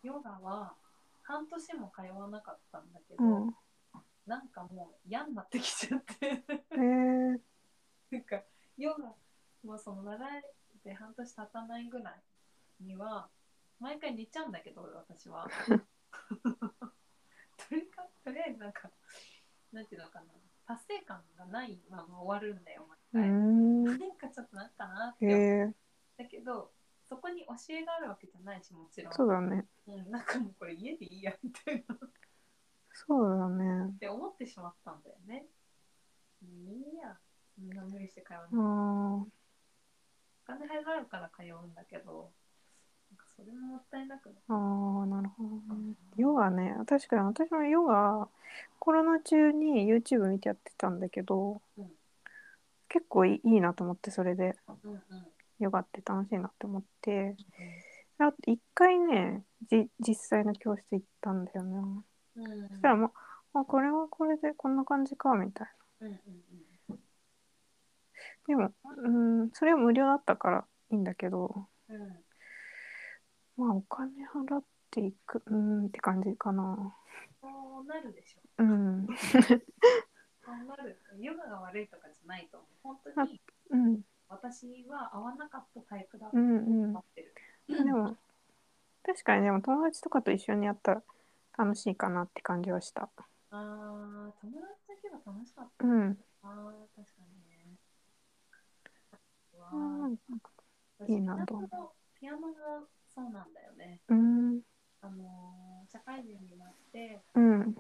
[0.04, 0.74] ヨガは
[1.24, 3.56] 半年も通わなかったんだけど、うん。
[4.28, 7.40] なんかもう嫌になってきちゃって、えー、
[8.12, 8.44] なんか
[8.78, 9.16] ヨガ
[9.64, 10.44] もうその習い
[10.84, 12.22] で半年経たないぐらい
[12.84, 13.30] には、
[13.80, 15.48] 毎回寝ちゃうんだけど、私は。
[15.70, 15.76] と
[17.76, 18.90] りかとりあえずなんか、
[19.72, 20.34] なんていうのかな、
[20.66, 23.30] 達成感がないまま終わるんだよ、毎回。
[23.30, 25.74] んなんかちょっとなんかなって
[26.18, 26.74] だけど、
[27.08, 29.14] そこに教えがあるわけじゃないし、もちろん。
[29.14, 32.00] そうだねうん、なんかもうこれ家でいいやみたいなっ
[32.94, 35.48] そうだねて思ってしまったんだよね。
[36.44, 37.20] うんいいや、
[37.90, 38.52] 無理して通わあない。
[38.52, 38.62] ー。
[39.24, 39.28] お
[40.46, 42.32] 金払うから通うんだけど、
[43.10, 45.96] なんかそれももったいなくなあーなるほどね。
[46.18, 48.28] ヨガね確かに私もヨガ
[48.80, 51.92] コロナ中に YouTube 見てやってたんだけど、うん。
[52.90, 54.56] 結構いいいいなと思ってそれで。
[54.84, 55.02] うんうん。
[55.60, 57.36] ヨガって楽しいなって思って。
[58.18, 61.78] あと一回ねじ実際の教室行ったんだよね、
[62.36, 62.46] うん。
[62.46, 65.68] うんそしたらもうあこれはこれでこんな感じかみたい
[66.02, 66.20] うんうんな
[68.48, 72.24] でもうんそれは無料だったからいいんだけどうんうん
[73.58, 76.96] まあお金払っていくうんって感じかな
[77.42, 77.48] そ
[77.82, 78.40] うなるでしょ。
[78.60, 79.08] うん
[80.44, 81.00] そうなる。
[81.20, 82.70] ヨガが悪いとかじゃないと思う。
[82.84, 87.34] 本当にうん私は合わなかったタイプだとうんうん思ってる。
[87.68, 88.16] でも
[89.04, 91.04] 確かにでも友達とかと一緒にやったら
[91.58, 93.10] 楽しいかなって感じはしたあ
[93.52, 95.86] あ、友達だけが楽しかった。
[95.86, 97.21] うんああ、確かに
[101.08, 102.48] いいなとピアノもピアノも
[103.14, 104.02] そうなんだよね。
[104.08, 104.62] うん
[105.02, 107.76] あのー社会人になってうん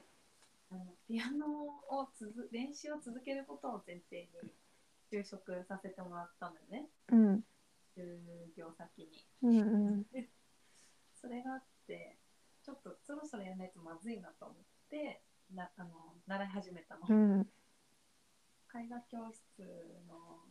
[0.71, 1.47] あのピアノ
[1.89, 4.51] をつづ練習を続けることを前提に
[5.11, 6.89] 就職させてもらったんだよね。
[7.11, 7.43] うん
[7.95, 8.01] 就
[8.57, 9.25] 業先に。
[9.43, 10.05] うんうん
[11.15, 12.17] それがあって、
[12.63, 14.57] ちょっとそろそろやらないとまずいなと思っ
[14.89, 15.21] て、
[15.53, 17.05] なあの習い始めたの。
[17.07, 17.41] うん
[18.73, 20.47] 絵画教室の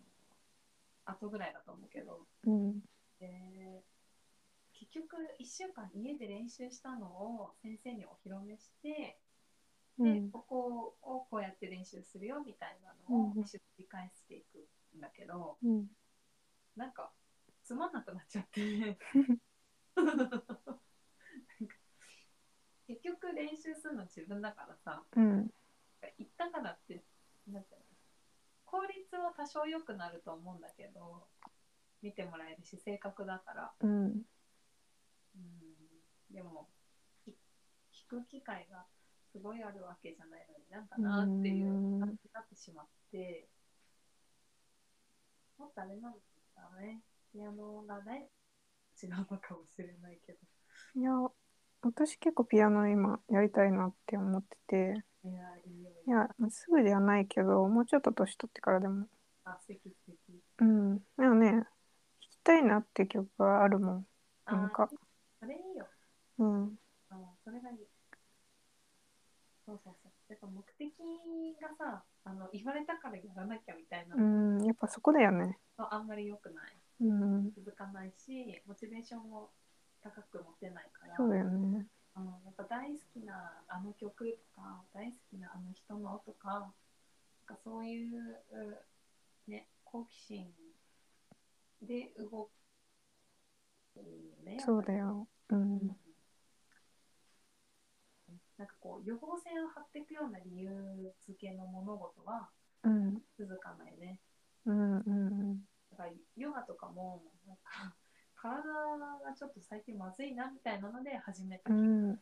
[1.11, 2.81] 後ぐらいだと思うけど、うん。
[3.19, 3.83] で
[4.73, 9.19] 結局1週間家で練習したのを先生にお披露目して
[9.99, 10.31] で、うん。
[10.31, 15.87] ここをこうやって練習するよみたいなのをうん繰り返していくんだけど、うん。
[16.77, 17.13] なんか
[17.63, 18.61] つまんなくなっちゃって。
[22.87, 25.05] 結局練習するの自分だからさ。
[25.15, 25.51] うん。
[26.19, 27.05] 行ったからって
[27.47, 27.90] なんていうの？
[28.71, 31.27] 効率は多少良くなると思うんだけど
[32.03, 34.05] 見てもらえるし正確だから、うん。
[35.35, 36.69] うん、でも
[37.25, 37.35] ひ
[38.11, 38.87] 弾く機会が
[39.33, 43.49] すごいあるわけじゃないのになんかなっていう感じになってしまって
[45.59, 46.15] もっとあれなん
[46.57, 47.03] だね。
[47.33, 48.19] ピアノが大
[49.03, 50.39] 違うのかもしれないけど。
[50.95, 51.13] いや
[51.83, 55.05] 私結構ピアノ今やりたいなって思ってて。
[56.07, 59.07] いやすぐではないけどもうちょっと年取ってからでも。
[59.45, 60.41] あ素敵素敵。
[60.61, 60.99] うん。
[61.19, 61.65] でもね弾
[62.21, 64.07] きたいなって曲があるもん。
[64.47, 64.89] あなんか。
[65.39, 65.87] それいいよ。
[66.39, 66.63] うん。
[66.63, 66.79] うん
[67.45, 67.77] それがいい。
[69.67, 70.13] そうそうそう。
[70.29, 70.91] やっぱ目的
[71.61, 74.17] がさあの言われたからやらなきゃみたいな。
[74.17, 74.65] うのん。
[74.65, 75.59] やっぱそこだよね。
[75.77, 76.77] はあんまり良くない。
[77.03, 77.53] うん。
[77.53, 79.51] 続かないしモチベーションも
[80.03, 81.87] 高く持てないからそうだよね。
[82.17, 86.71] うん、やっぱ大好きなあの曲とか大好きなあの人のとかなん
[87.47, 88.41] かそういう、
[89.49, 90.47] ね、好奇心
[91.83, 92.51] で動
[93.95, 94.05] くよ
[94.45, 94.59] ね。
[94.59, 95.27] そうだよ。
[95.51, 95.97] ううんん
[98.59, 100.71] なんかこう予防線を張っていくような理由
[101.27, 102.51] 付けの物事は
[102.85, 103.19] うん。
[103.39, 104.21] 続かないね。
[104.67, 105.11] うんう
[105.55, 105.65] ん。
[105.91, 107.95] だからヨガとかもなんか
[108.41, 108.63] 体
[109.23, 111.73] がちょっと最近まずいなみたいなので始めた。
[111.73, 112.15] うん。
[112.15, 112.21] だか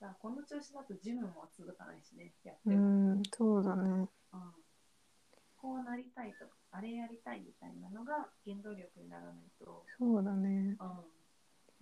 [0.00, 2.60] らこの調子だとジムも続かないしね、やって。
[2.66, 3.14] うも。
[3.16, 3.90] んそうだね。
[3.90, 4.08] うん。
[5.60, 10.76] こうなりたいとか、あれやりたいみたいなのが原動力にならないと、そうだね。
[10.80, 11.00] うん、あ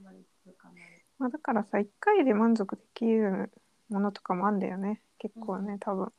[0.02, 1.05] まり続かない。
[1.18, 3.52] まあだからさ一回で満足できる
[3.90, 5.02] ものとかもあんだよね。
[5.18, 6.12] 結構ね多分。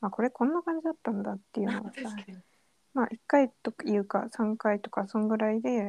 [0.00, 2.38] あこれこんな感じだったんだっていうのが 確さかに、
[2.98, 5.86] まあ1回というか3回とかそんぐらいで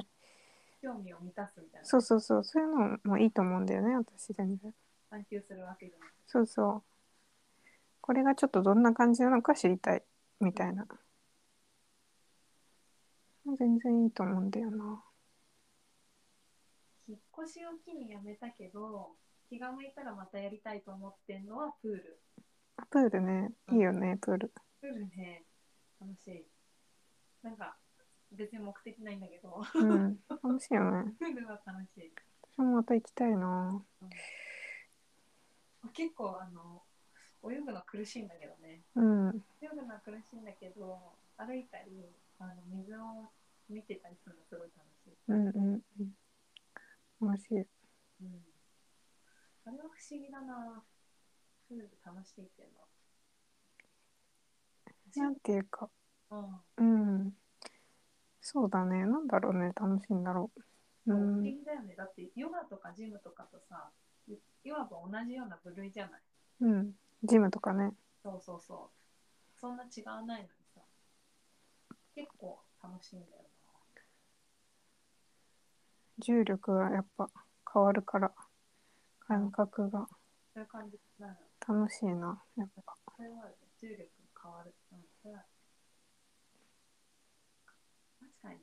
[0.80, 1.88] 興味を満たすみたいな。
[1.88, 4.72] そうそうそうそういうのもいいと思うんだよね私全然
[5.10, 5.98] 探求するわけじゃ。
[6.28, 6.84] そうそう
[8.00, 10.04] これがちょっとどんな感じなのか知りたい
[10.40, 10.86] みたいな
[13.58, 15.04] 全然いいと思うんだよな
[17.08, 19.16] 引っ越しを機にやめたけど、
[19.50, 22.20] 気が向いたらまたやりたいと思ってんのはプール。
[22.78, 25.44] あプールねいいよねプールプールね、
[26.00, 26.59] 楽しい。
[27.44, 27.78] なんか、
[28.32, 31.14] 別に目的ないんだけど、うん楽しいよね。
[31.20, 32.12] プールは楽しい。
[32.54, 33.82] 私もまた行きたいな。
[35.94, 36.84] 結構あの
[37.50, 38.82] 泳ぐの苦しいんだけどね。
[38.96, 39.30] うん。
[39.62, 42.06] 泳ぐのは苦しいんだけど歩いたり
[42.38, 43.32] あの水を
[43.70, 47.28] 見てたりするのすごい楽しい、うんうんうん。
[47.28, 47.56] 楽しい。
[47.56, 48.44] うん、
[49.66, 50.84] あれは不思議だな。
[51.68, 52.70] プール楽しいっていう
[55.16, 55.99] なんていうかのは、
[56.78, 57.36] うん。
[58.42, 59.06] そうだね。
[59.06, 59.74] なんだろうね。
[59.76, 60.52] 楽しいんだろ
[61.08, 61.14] う。
[61.14, 61.96] ううん、不思ん議だよね。
[61.96, 63.90] だってヨガとかジムとかとさ
[64.28, 66.22] いいわば同じような部類じゃない？
[66.62, 66.96] うん。
[67.24, 67.92] ジムとかね。
[68.24, 68.92] そうそうそ
[69.56, 69.60] う。
[69.60, 70.82] そんな違わないのにさ。
[72.16, 73.44] 結構楽しいんだよ
[76.20, 77.30] 重力がやっぱ
[77.74, 78.32] 変わるから。
[79.20, 80.00] 感覚が。
[80.00, 80.08] な
[80.54, 81.36] そういう感じなの
[81.80, 82.96] 楽しいなやっぱ。
[83.16, 84.00] それはあるね重力
[84.34, 84.74] が変わる
[88.20, 88.60] 確かに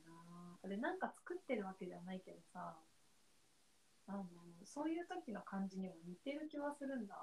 [0.67, 2.75] なあれなんか作ってるわけじゃないけどさ、
[4.07, 4.25] あの、
[4.65, 7.15] そういう時の感じにも似てる気はするんだ。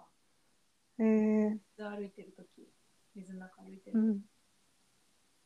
[0.99, 2.69] えー、水歩いてる時、
[3.15, 4.01] 水の中歩いてる。
[4.01, 4.21] うん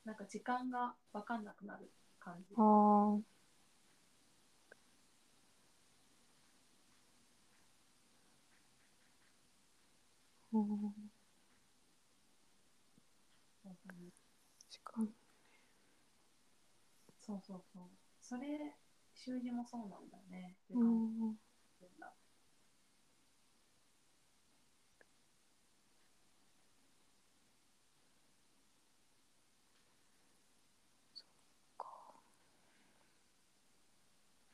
[0.04, 2.54] なんか時間がわかんなくなる感じ。
[2.56, 3.20] あー
[10.52, 11.10] うん
[13.62, 14.10] 本当に
[14.70, 15.08] 確かに
[17.28, 17.82] そうそうそう。
[18.22, 18.74] それ、
[19.14, 20.56] 習字もそうなんだね。
[20.66, 21.36] 時う間ん。
[22.00, 22.14] だ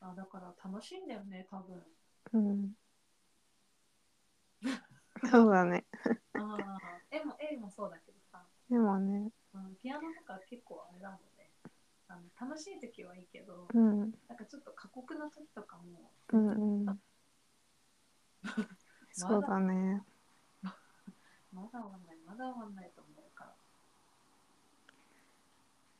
[0.01, 1.81] あだから楽しいんだよね多分。
[2.33, 2.73] うん。
[5.31, 5.85] そうだね。
[6.33, 9.31] ああ絵も絵もそうだけどさ、でもね。
[9.53, 11.34] うん、ピアノとか結構あれだもんね
[12.15, 13.99] あの楽しい時はいいけど、うん。
[13.99, 16.99] なんかちょっと過酷な時とかも、うんうん。
[19.11, 20.01] そうだね。
[21.51, 23.55] まだ 終わんないまだ終わんないと思うから。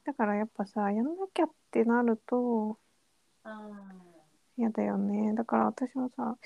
[0.06, 2.78] だからやっぱさやんなきゃってなると
[3.44, 3.70] あ
[4.56, 5.34] 嫌だよね。
[5.34, 6.38] だから私もさ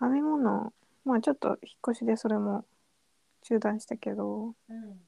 [0.00, 1.58] 編み物まあちょっと引っ
[1.92, 2.66] 越しでそれも
[3.42, 5.06] 中断したけどうん。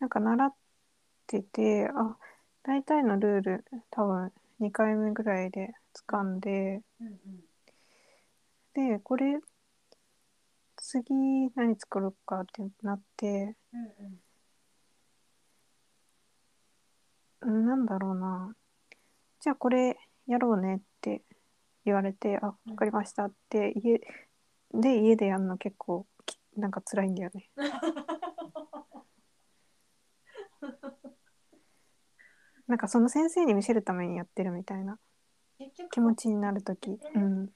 [0.00, 0.54] なんか習っ
[1.26, 2.16] ててあ
[2.62, 5.72] 大体のルール多分2回目ぐらいで
[6.08, 7.18] 掴んでうんうん
[8.74, 9.40] でこれ
[10.76, 14.20] 次何作ろうかってなってうん
[17.42, 18.54] うんうんなんだろうな。
[19.40, 19.96] じゃあこれ
[20.26, 21.22] やろうねって
[21.84, 22.72] 言われてあうん。
[22.72, 23.98] わかりましたって家
[24.74, 27.50] で家でやるの結構きなんか辛いんだよね
[32.70, 34.96] なんかその先生に見せるためにやってるみたいな
[35.90, 37.00] 気持ちになる時。
[37.14, 37.50] うん。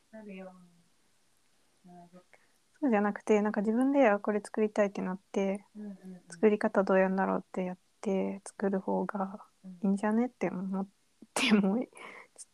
[2.81, 5.97] そうじゃなくてなんか自分であこれ作りたいってなってうんうんうん
[6.29, 9.39] 作り方どうやるんだろうってやって作る方が
[9.85, 10.87] いいんじゃねって思っ
[11.33, 11.87] てもちょっ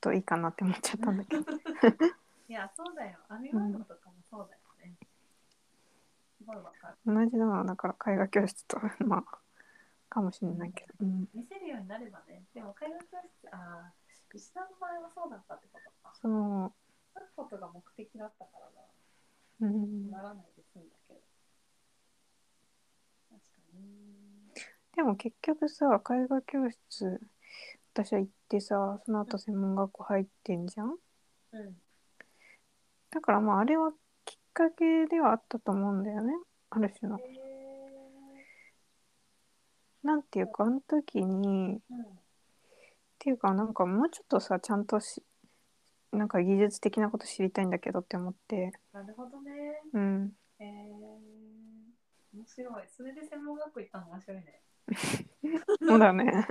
[0.03, 1.43] といいかなって思っちゃったんだけど。
[2.49, 3.19] いやそうだよ。
[3.31, 4.97] 編み物とかもそうだよね、
[6.39, 6.97] すごいわかる。
[7.07, 9.40] 同じなのはだから絵画教室とまあ
[10.11, 12.43] かもしれないけど、うん、見せるようになればね。
[12.53, 13.93] でも絵画教室ああ
[14.35, 16.15] 石田の場合はそうだったってことか。
[16.21, 16.73] その
[17.15, 18.51] 書くことが目的だったか
[19.61, 20.11] らうん。
[20.11, 21.21] なならないで済んだけど。
[23.31, 23.81] 確かに。
[24.97, 27.21] でも結局さ絵画教室
[27.95, 30.97] 私は行ってさその後専門学校入ってんじゃん？
[31.53, 31.77] うん。
[33.11, 33.93] だからまああれは
[34.25, 36.33] きっかけではあったと思うんだよね。
[36.71, 37.19] ある種の。
[37.19, 37.50] へえ
[40.03, 42.21] なんていうかあの時にうん
[43.21, 45.23] っていうかなんかもうちょっとさちゃんとし
[46.11, 48.73] なんか技術的なこと知りたいんだけどって思って。
[48.95, 49.51] なるほどね。
[49.93, 50.33] うん。
[50.59, 50.91] へえ
[52.35, 52.75] 面白い。
[52.89, 54.63] それで専門学校行ったの面白いね。
[55.87, 56.47] そうだね。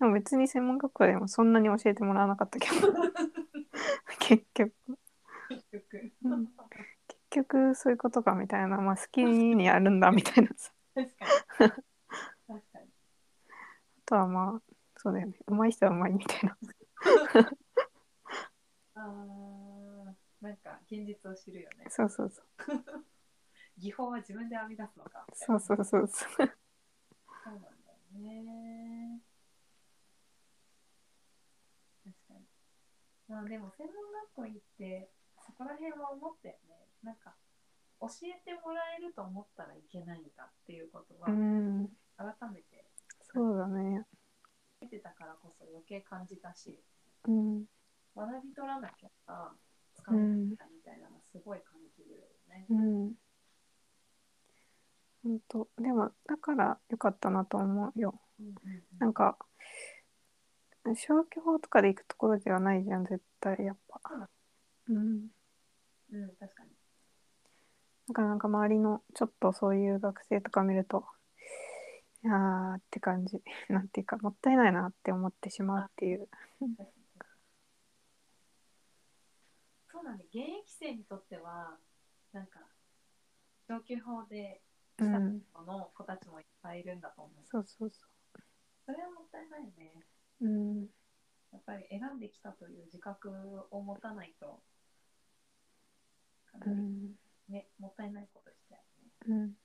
[0.00, 2.74] でも別に専門学校でもそんなに教えてもらわなかったけど。
[4.18, 4.74] 結局。
[5.48, 6.46] 結局、うん。
[7.06, 8.78] 結局そういうことかみたいな。
[8.78, 11.70] まあ好きにやるんだみたいなさ確かに。
[12.48, 12.84] 確かに。
[12.86, 14.62] あとはまあ
[14.96, 15.34] そうだよね。
[15.46, 16.56] 上手い人は上手いみたいな。
[18.94, 21.86] あーなんか現実を知るよね。
[21.88, 22.46] そうそうそう。
[23.78, 26.36] 技法は自分で編み出すのかそうそうそうそう。
[26.36, 26.46] そう
[27.46, 29.20] なんだよね。
[32.04, 32.46] 確かに。
[33.28, 36.88] まあでも専門学校行ってそこら辺は思ったよね。
[37.04, 37.36] なんか
[38.00, 41.88] 教えてもらえると思ったらいけないんだっていうことはうん。
[42.16, 42.84] 改めて
[43.32, 44.04] そうだね。
[44.80, 46.78] 見てたからこそ余計感じたし
[47.26, 47.64] うん。
[48.16, 49.52] 学び取らなきゃさ
[49.94, 52.66] 使えないんだみたいなのすごい感じるよね。
[52.70, 53.12] うん。
[55.24, 55.68] 本当。
[55.78, 58.20] でもだから良かったなと思うよ。
[58.40, 58.82] うんうんうん。
[58.98, 59.36] なんか
[60.94, 64.00] 消去法とかで行くところではないじゃん絶対やっぱ。
[64.88, 65.28] うん。
[66.10, 66.70] うん、確かに。
[68.08, 71.04] だからなんか周りのちょっとそういう学生とか見ると
[72.24, 73.40] いやーって感じ。
[73.68, 76.28] なんていうかもったいないなって思ってしまうっていう。
[79.90, 81.78] そうなんで現役生にとっては
[82.32, 82.60] なんか
[83.68, 84.62] 上級法で
[84.96, 87.46] 来たの子たちもいっぱいいるんだと思う。
[87.46, 88.06] そうそうそ
[88.86, 90.04] それはもったいないね。
[90.40, 90.88] ううん。
[91.52, 93.30] やっぱり選んできたという自覚
[93.70, 94.60] を持たないと。
[96.46, 99.10] かうなりんね、もったいないことしたよね。
[99.26, 99.56] うん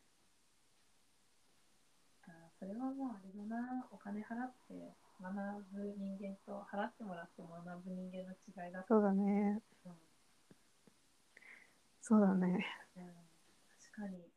[2.25, 5.33] あーそれはもうあれだな、お金払って学
[5.73, 9.93] ぶ人間と払ってもらって学ぶ人間の違いだとそうだねうん
[12.01, 12.65] そうだね
[12.95, 13.05] うん
[13.93, 14.31] 確かに。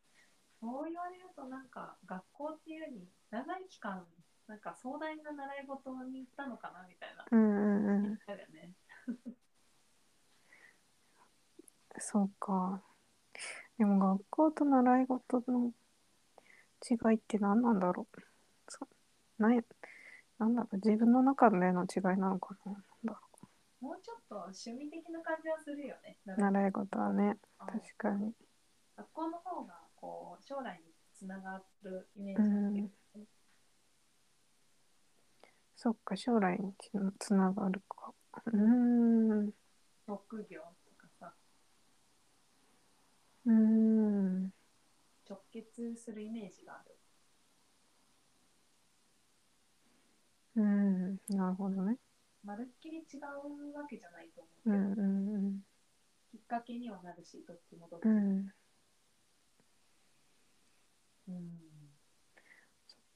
[0.61, 4.07] そう言われるとなんか学校っていうより長い期間
[4.49, 7.27] なんか壮大な習い事に行ったのかなみたいな。
[7.31, 8.73] うんうんうん だよね。
[11.99, 12.83] そうか
[13.79, 15.73] でも学校と習い事の
[16.89, 18.21] 違いって何なんだろう？
[18.69, 18.87] そ
[19.39, 19.61] ない
[20.39, 20.77] なんだろう？
[20.77, 22.73] 自分の中での違いなのかな？
[22.73, 23.19] なんだろ
[23.81, 26.19] もうちょっと趣味的な感じはするよね。
[26.27, 27.67] う習い事はねうん。
[27.67, 28.33] 確かに。
[28.97, 32.91] 学校の方がこう将来につながるイメージだけどね。
[35.77, 36.73] そっか将来に
[37.19, 38.15] つながるか。
[38.47, 39.49] うーん。
[39.49, 39.55] う
[40.07, 44.53] 職業ーん
[45.29, 46.97] 直結するイメージがある。
[50.57, 51.97] うんなるほどね
[52.45, 55.61] まるっきり違うわけじゃないと思ううけど、んうん
[56.31, 58.13] きっかけにはなるし、どっちもどっちも。
[58.13, 58.19] うん
[61.29, 61.43] うんうん。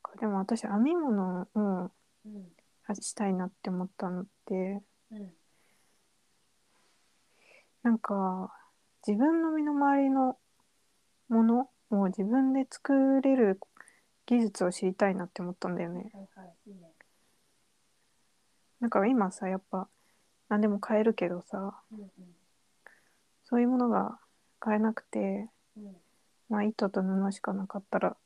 [0.03, 1.91] かでも私編み物を
[2.25, 2.51] うん。
[3.01, 5.33] したいなって思ったのってうん。
[7.83, 8.53] なんか
[9.07, 10.37] 自分の身の回りの
[11.29, 13.61] ものを自分で作れる
[14.27, 16.11] 技術を知りたいなって思ったんだよね。
[16.13, 16.91] はいはい、いいね。
[18.81, 19.89] だから今さやっぱ
[20.49, 22.11] 何でも買えるけどさうん
[23.45, 24.19] そういうものが
[24.61, 25.87] 買えなくて、うん。
[25.87, 25.97] うん
[26.51, 28.17] まあ、糸と布しかなかったら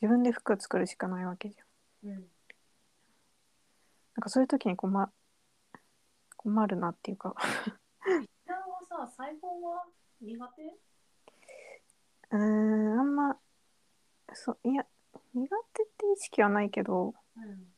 [0.00, 2.10] 自分で服作るしかないわけじゃん。
[2.10, 2.14] うん。
[2.14, 2.22] なん
[4.22, 5.10] かそういう時に困
[6.36, 7.34] 困るなっていうか
[8.06, 9.84] 一旦はさ、裁縫は
[10.20, 10.62] 苦手？
[12.32, 13.36] うーんあんま
[14.32, 14.84] そういや
[15.34, 17.74] 苦手って意識はないけどうん。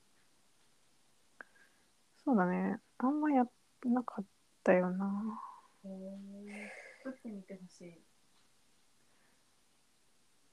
[2.24, 2.78] そうだね。
[2.98, 3.48] あんまやん
[3.92, 4.24] なかっ
[4.62, 5.40] たよな。
[5.84, 6.70] へえ。
[7.02, 8.00] 作ってみてほしい。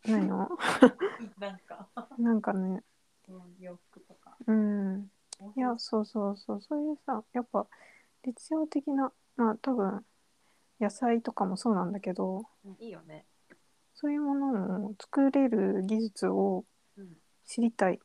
[0.05, 0.49] 何の
[1.37, 2.83] なんか、 なんかね。
[3.27, 4.35] うん、洋服とか。
[4.47, 5.11] うん。
[5.55, 5.59] い。
[5.59, 6.61] やそうそうそう。
[6.61, 7.67] そういうさやっぱ
[8.25, 10.03] 日常的なまあ多分
[10.79, 13.25] 野菜とかもそうなんだけどうんいいよね。
[13.95, 16.65] そういうものを作れる技術を
[16.97, 17.17] うん。
[17.45, 17.99] 知りたいっ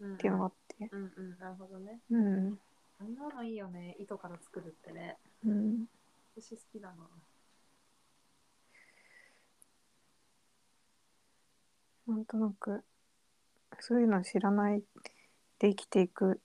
[0.00, 2.00] うん、ていうのがあってうんうん、なるほどね。
[2.10, 2.58] うん
[2.98, 3.96] あんなのいいよね。
[3.98, 5.16] 糸から作るってね。
[5.44, 5.86] うん
[6.36, 6.94] 私好きだな。
[12.06, 12.82] なんとなく
[13.78, 14.82] そういうの知らない
[15.58, 16.40] で生きていく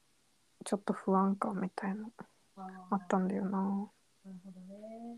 [0.64, 2.08] ちょっと不安感みたいな
[2.58, 5.18] ああったんだよななるほどね。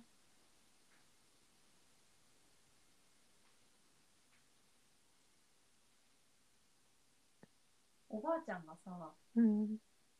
[8.18, 9.78] おばあちゃんがさ、うん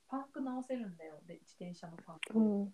[0.10, 2.38] パンク直せるんだよ、で自転車のパンク。
[2.38, 2.74] うん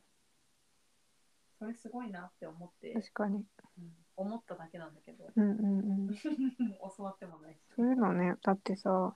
[1.57, 6.15] それすごいなって思って、確かにうん思っただけなんだけど、うんうんうん
[6.97, 7.59] 教わってもないし。
[7.75, 9.15] そういうのねだってさ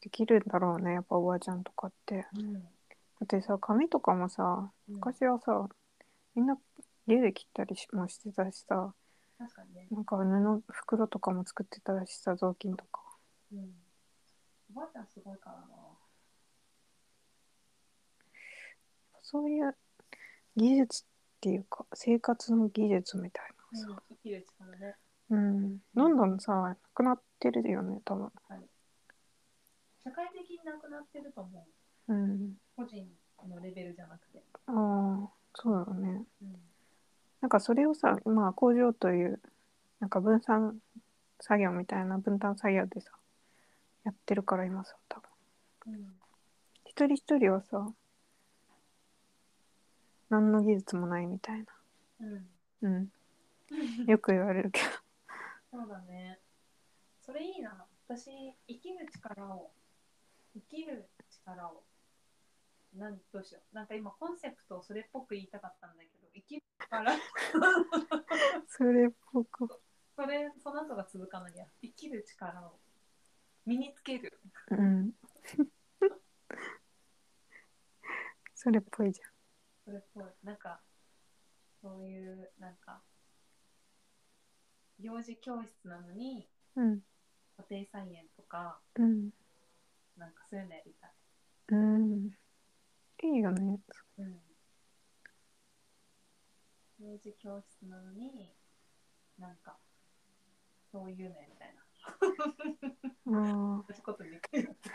[0.00, 2.56] できるんだろうねやっぱおばあちゃんとかってうん。
[2.56, 5.68] うんだってさ髪とかもさうん昔はさ
[6.34, 6.58] みんな
[7.06, 8.92] 家で切ったりしもしてたしさ
[9.38, 9.86] 確かにね。
[9.90, 13.02] なんか布袋とかも作ってたしさ雑巾とか
[13.52, 13.85] うん。
[14.76, 15.66] おばあちゃんすごいからな。
[19.22, 19.74] そういう
[20.54, 21.06] 技術っ
[21.40, 24.94] ていうか生活の技術みたいなさ、生きる力ね。
[25.30, 28.30] うん、どんどんさなくなってるよね多分
[30.04, 31.66] 社会的になくなってると思
[32.08, 32.12] う。
[32.12, 33.08] うん個人
[33.48, 34.42] のレベルじゃなくて。
[34.66, 36.56] ああそうだねうん。
[37.40, 39.40] なんかそれをさまあ工場という
[40.00, 40.78] なんか分散
[41.40, 43.10] 作業みたいな分担作業でさ
[44.06, 45.20] やってるから今さ多
[45.84, 46.14] 分うん。
[46.84, 47.86] 一人一人はさ
[50.30, 51.66] 何の技術もないみたいな
[52.20, 52.48] うん。
[52.82, 53.12] うん
[54.06, 54.86] よく言われるけど
[55.76, 56.38] そうだね。
[57.20, 57.84] それいいな。
[58.08, 58.30] 私、
[58.66, 59.70] 生きる力を、
[60.54, 61.82] 生きる力を、
[62.94, 63.74] なんどうしよう。
[63.74, 67.12] なんか今、コンセプトをそれっぽく言いたかったんだけど、生きる力、
[68.68, 69.68] それっぽく
[70.14, 71.66] それ、その後が続かないや。
[71.82, 72.78] 生きる力を
[73.66, 74.40] 身につける。
[74.70, 75.12] うん
[78.54, 79.20] それっぽいじ
[79.84, 80.24] それっぽい。
[80.42, 80.80] なんか、
[81.82, 83.02] そういう、なんか、
[84.98, 87.00] 幼児教室なのに、ゃんうん
[87.70, 89.30] 家庭菜園とか、うん
[90.16, 91.10] なんかそういうのやりたい。
[91.68, 92.30] うん
[93.22, 93.80] いいよね
[94.18, 94.40] うん。
[96.98, 98.54] 幼児教室なのに、
[99.38, 99.76] なんか、
[100.90, 101.82] そういうのやりたいな。
[103.96, 104.94] じこと2回やってる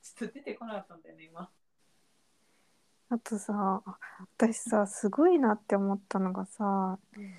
[0.00, 1.50] ちょっと出てこなかったんだよね、今。
[3.08, 3.82] あとさ
[4.36, 7.34] 私さすごいなって思ったのがさうん。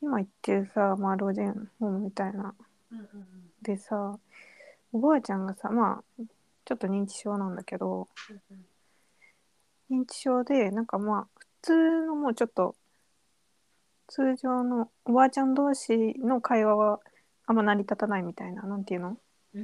[0.00, 2.54] 今言ってるさ、まあ、老人ホームみたいな
[2.90, 3.26] うんうんうん。
[3.62, 4.18] でさ
[4.92, 6.22] おばあちゃんがさまあ
[6.64, 8.66] ちょっと認知症なんだけどうんうん
[10.02, 12.74] 認知症でなんかまあ普通のもうちょっと
[14.08, 17.00] 通常のおばあちゃん同士の会話は
[17.46, 19.16] あんま成り立たないみたいななんていうの、
[19.54, 19.58] う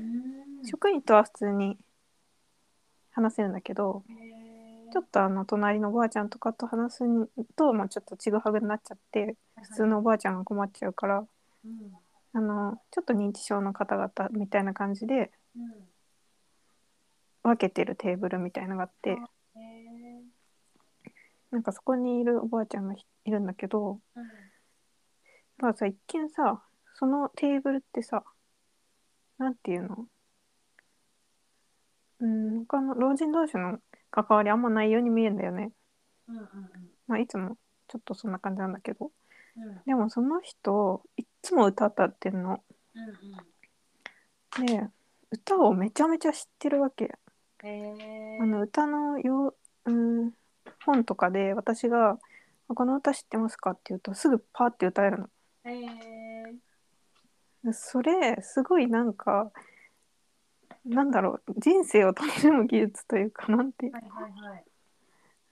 [0.64, 1.78] 職員とは普通に
[3.12, 4.02] 話せるんだけど
[4.92, 7.04] ちょっとあの隣のおばあちゃんとかと話す
[7.56, 11.18] と、まあ、ちょっとちぐはぐになっちゃって普通のおばあちゃんが困っちゃうから
[11.64, 11.92] うん。
[12.34, 15.88] あのちょっと認知症の方々みたいな感じでうん
[17.42, 19.16] 分けてるテーブルみたいのがあって
[21.50, 24.28] なんかそこにいるおばあちゃんがいるんだけどうん。
[25.58, 26.62] まあさ一見さ
[26.98, 28.24] そのテーブルってさ
[29.38, 30.08] なんていうの？
[32.18, 33.78] うん他の老人同士の
[34.10, 35.70] 関わりあんまないように見えるんだよね。
[36.28, 36.46] うんうん
[37.06, 39.12] まあいつもちょっとそんな感じなんだけど
[39.56, 42.64] うんうんでもその人いっつも歌歌ってんの。
[44.56, 44.88] うんで
[45.30, 47.16] 歌をめちゃめちゃ知ってるわけ。
[47.62, 50.32] へーあの歌のよう、うん、
[50.84, 52.18] 本とかで私が
[52.66, 55.30] 「この歌知ってますか?」って言うとすぐパーって歌えるの。
[55.64, 56.17] へえ
[57.72, 59.50] それすごいなんか
[60.84, 64.64] なんだろう人生を楽しむ技術というかなんてはいはいはい。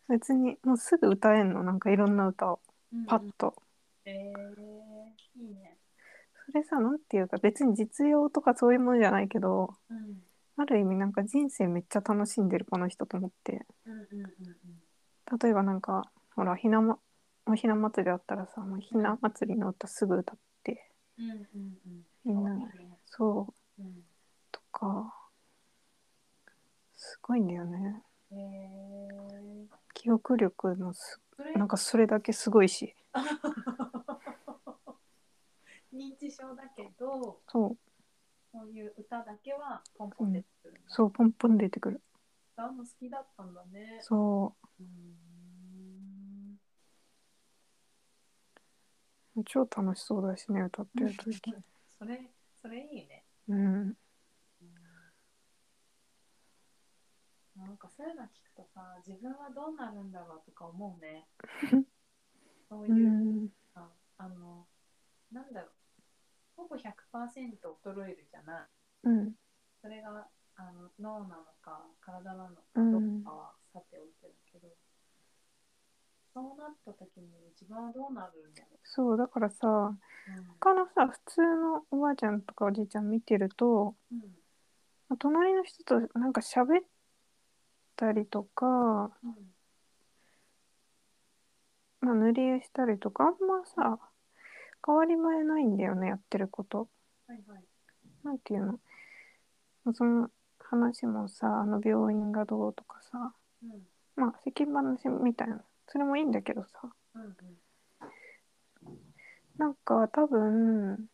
[0.09, 1.65] 別にもうすぐ歌えんの？
[1.65, 2.61] なんかいろんな歌を
[3.07, 3.55] パッと。
[4.05, 4.33] へえ
[5.37, 5.79] いいね。
[6.47, 10.23] それさなんていうか別に実用とかそういうものじゃないけどうん
[10.59, 14.25] ある意味なんか人生めっちゃ楽しんでるこの人と思ってうんうんうんう
[15.35, 15.39] ん。
[15.39, 16.99] 例えばなんかほらひな,、ま、
[17.47, 20.39] おひな祭りだったらさもうひな祭りの歌すぐ歌っ。
[21.19, 22.59] みんな
[23.07, 23.83] そう。
[23.83, 24.05] うん
[24.53, 25.15] とか
[26.97, 28.03] すごいんだよね。
[28.33, 31.21] へえ記憶力もす
[31.55, 32.95] なんかそれだけすごいし。
[35.93, 37.79] 認知症だけど、そう。
[38.53, 40.81] そういう歌だけはポンポン出てくるんだ。
[40.89, 42.03] そうポンポン出てくる。
[42.55, 43.99] 歌うの好きだったんだね。
[44.03, 44.83] そう。
[44.83, 45.26] ーん
[49.45, 51.55] 超楽しそうだしね歌ってる時。
[51.99, 52.21] それ、
[52.61, 53.25] それいいね。
[53.49, 53.97] うん。
[57.57, 61.27] なんかそういうの聞くとさ、自分はどうなるんだろうとか思うね。
[62.69, 63.49] そうういう、ん。
[63.75, 64.67] ああの、
[65.33, 65.71] なんだろう、
[66.57, 68.67] ほぼ100%衰えるじゃない。
[69.05, 69.35] うん。
[69.81, 72.93] それがあの脳なのか体なのかうん。
[72.93, 74.69] どうかはさておいてだけど、
[76.37, 77.29] そうなった時に
[77.59, 79.99] 自分はどうなるんだろそうだからさう。
[80.61, 84.19] 他のさ普通のおばあちゃんとかおじいちゃん見てるとうん。
[85.09, 86.83] まあ隣の人となんか喋っ
[87.97, 89.11] たりとか、うん。
[92.03, 93.99] まあ、塗り絵したりとかあんまさ
[94.85, 96.87] 変わり映えないんだよねやってること。
[97.29, 97.65] はいはい。
[98.25, 98.67] なんていう
[99.87, 99.95] の？
[99.95, 100.29] その
[100.61, 103.33] 話もさあの病院がどうとかさ
[103.63, 103.81] うん。
[104.17, 106.81] まあ世間話みたいなそれもいいんだけどさ。
[107.15, 107.33] うんうん。
[109.59, 111.09] なんか多分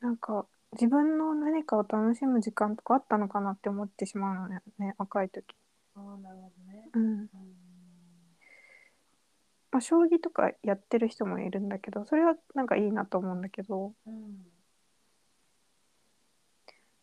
[0.00, 4.60] なんか自分の何かを楽しむ時間とかあったのかなって思ってしまうのね
[4.98, 5.44] 若い時。
[5.94, 6.88] ああ、なるほどね。
[6.92, 7.02] うん。
[7.02, 7.28] うん。
[9.70, 13.94] まあ、将棋とかやってる人もいるんだけどそれはなんかいいなと思うんだけど。
[14.06, 14.46] うん。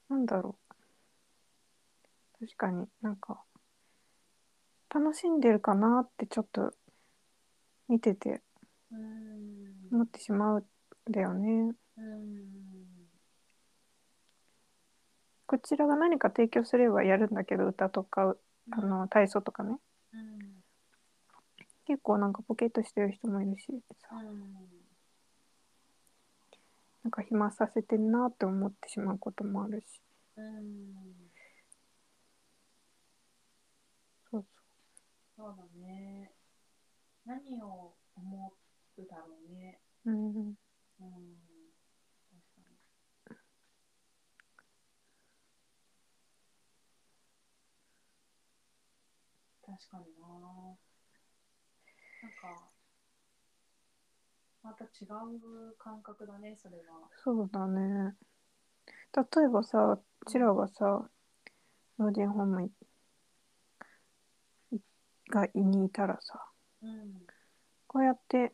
[0.09, 2.45] なんだろう。
[2.45, 3.41] 確かになんか
[4.93, 6.73] 楽しんでるかなってちょっと
[7.87, 8.41] 見てて
[8.91, 9.95] うん。
[9.95, 11.73] 思ってしまうんだよね。
[11.97, 12.51] うん。
[15.45, 18.35] こちらが何か提供すればやるんだけど歌とか
[18.71, 19.77] あの体操とかね。
[20.13, 20.39] うん。
[21.85, 23.67] 結構なんかポケットしてる人もいるし
[23.99, 24.09] さ。
[24.15, 24.81] うん。
[27.03, 30.01] なんか暇させてんなって思ってしまうこともあるし
[30.37, 30.61] うん
[34.29, 34.45] そう
[35.41, 36.29] そうだね。
[37.25, 38.53] 何を思
[38.95, 39.79] うだろうね。
[40.05, 40.53] そううんうん。
[49.65, 50.05] 確かに。
[50.21, 50.27] な。
[52.21, 52.69] なんか、
[54.61, 57.09] また違う感覚だね、それは。
[57.23, 58.13] そうだね
[59.13, 61.09] 例えばさうちらがさ
[61.97, 62.71] 老人ホームい
[65.31, 66.45] がいにいたらさ
[66.83, 67.25] うん。
[67.87, 68.53] こうやって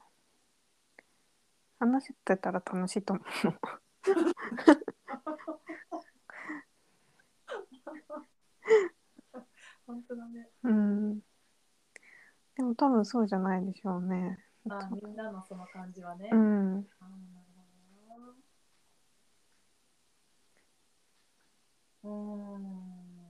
[1.80, 3.54] 話してたら楽しいと思うの
[9.86, 10.50] 本当だね。
[10.64, 11.20] うん
[12.56, 16.30] でも多分そうじゃないでしょうねあ、みんなのその感じはね。
[16.32, 16.78] あうん。
[16.80, 23.28] うーん。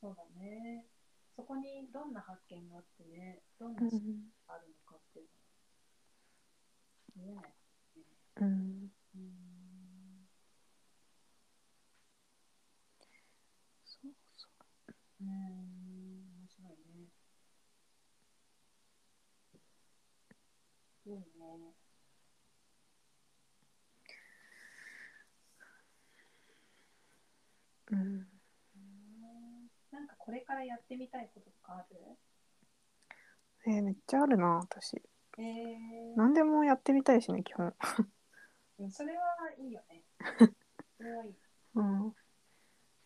[0.00, 0.84] そうだね。
[1.36, 4.16] そこにどんな発見があってね、どんな視点
[4.48, 5.26] があるのかっていう
[7.16, 8.42] のは見え。
[8.42, 8.90] うん。
[9.14, 10.28] うーん。
[13.86, 14.46] そうそ
[15.20, 15.28] ううーん。
[16.40, 17.08] 面白いね。
[21.06, 21.74] いいね。
[27.90, 28.25] うん
[30.46, 31.96] からやってみたいこととかある？
[33.68, 34.94] えーめっちゃあるな私
[35.38, 37.74] えー何でもやってみたいしね基本
[38.78, 39.22] うんそれは
[39.58, 40.04] いいよね。
[40.96, 41.34] それはいい。
[41.74, 42.14] うん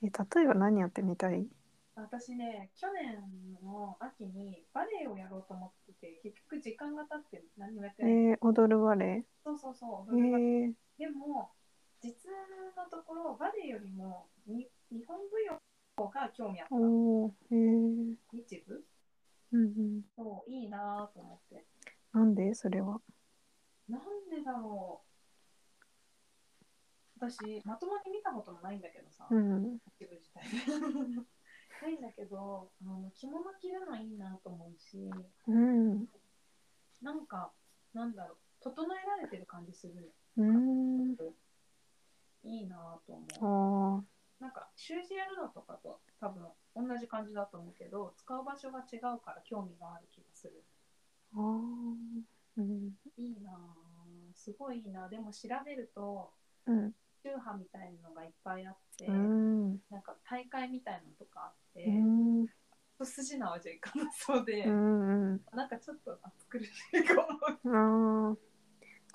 [0.02, 1.48] え例えば何やってみたい？
[1.94, 3.20] 私ね、去年
[3.62, 8.12] の秋にバレエをやろうと思ってて、結局時間が経って何もやってない。
[8.12, 10.16] えー、踊るバレそうそうそう。
[10.16, 11.52] エ踊るバレエえー、でも、
[12.00, 12.30] 実
[12.74, 15.58] のところ、バレエよりもに日本舞踊
[16.04, 16.74] 方が興味あった。
[16.74, 18.84] おおへえうん日舞
[19.52, 20.02] うん。
[20.16, 21.64] そういいなと思って。
[22.12, 23.00] なんでそれは？
[23.88, 25.06] なんでだろう。
[27.18, 29.78] 私まともに見たこともないんだけどさ、うん。
[29.98, 30.42] 日舞自体。
[31.82, 35.10] ないんだけどあの着物着るのいいなと思うし
[35.46, 36.06] うん。
[37.00, 37.52] なんか
[37.94, 38.36] なんだろう。
[38.60, 40.12] 整えられてる感じする。
[40.36, 41.16] うん。
[42.42, 43.98] いいなと思う。
[43.98, 44.04] あ
[44.40, 50.64] なんか習字やるのとかと多分同じ感じだと思うけど使う場所が違うから興味がある気がする。
[51.34, 51.38] あ
[52.56, 52.94] うん。
[53.16, 53.90] いいなぁ。
[54.34, 56.32] すごいいいなでも調べると
[56.66, 56.94] うん。
[57.22, 59.80] 宗派みたいなのがいっぱいあって、うん。
[59.90, 62.46] なんか大会みたいなのとかあって、うん。
[63.04, 65.40] 筋縄じゃいかなそうで、うんうん。
[65.52, 67.14] なんかちょっと暑苦しいか
[67.62, 68.38] も、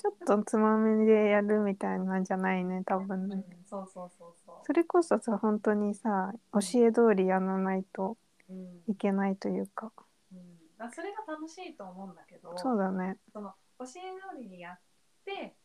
[0.05, 8.17] ちょっとつまみでやるみたいなんじゃないね多分うんね、そうそうそうそそれこそさ本当にさ教え通りやらないと
[8.49, 8.91] う、うん。
[8.91, 9.91] いけないというか。
[10.31, 13.17] うん、だそれが楽しいと思うんだけどそうだね。
[13.33, 14.79] その教え通りにやっ
[15.25, 15.55] て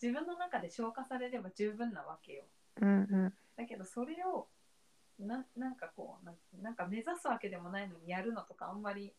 [0.00, 2.44] 自分の中で消化されれば十分なわけよ。
[2.80, 3.34] うんうん。
[3.56, 4.48] だけどそれを
[5.18, 9.12] ななんかこうなんなんか目指すわけでもないのにやるのとかあんまり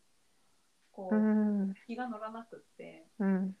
[0.90, 1.74] こううん。
[1.86, 3.06] 気が乗らなくって。
[3.20, 3.56] うん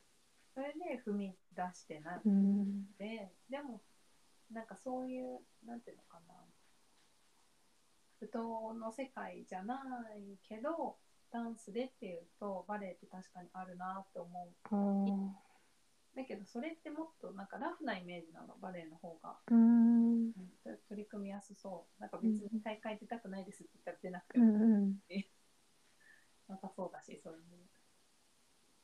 [0.54, 2.84] それで踏み出してなっうん。
[2.98, 3.80] てでも
[4.52, 6.34] なんかそういうなんていうのかな。
[8.20, 9.82] 舞踏の世界じゃな
[10.14, 10.96] いけど
[11.32, 14.52] ダンスでっていうとバレエって確かにあるなって思う。
[14.70, 15.52] あ
[16.14, 20.26] だけどそれってもっとなんかラフなイメージなのバレエの方が、ーうん。
[20.26, 20.32] うん。
[20.88, 22.00] 取り組みやすそう。
[22.00, 24.44] なんか別に大会出たくないですって言ったら出なくても。
[24.44, 24.98] うんうん。
[26.48, 27.61] なさそうだしそういう、ま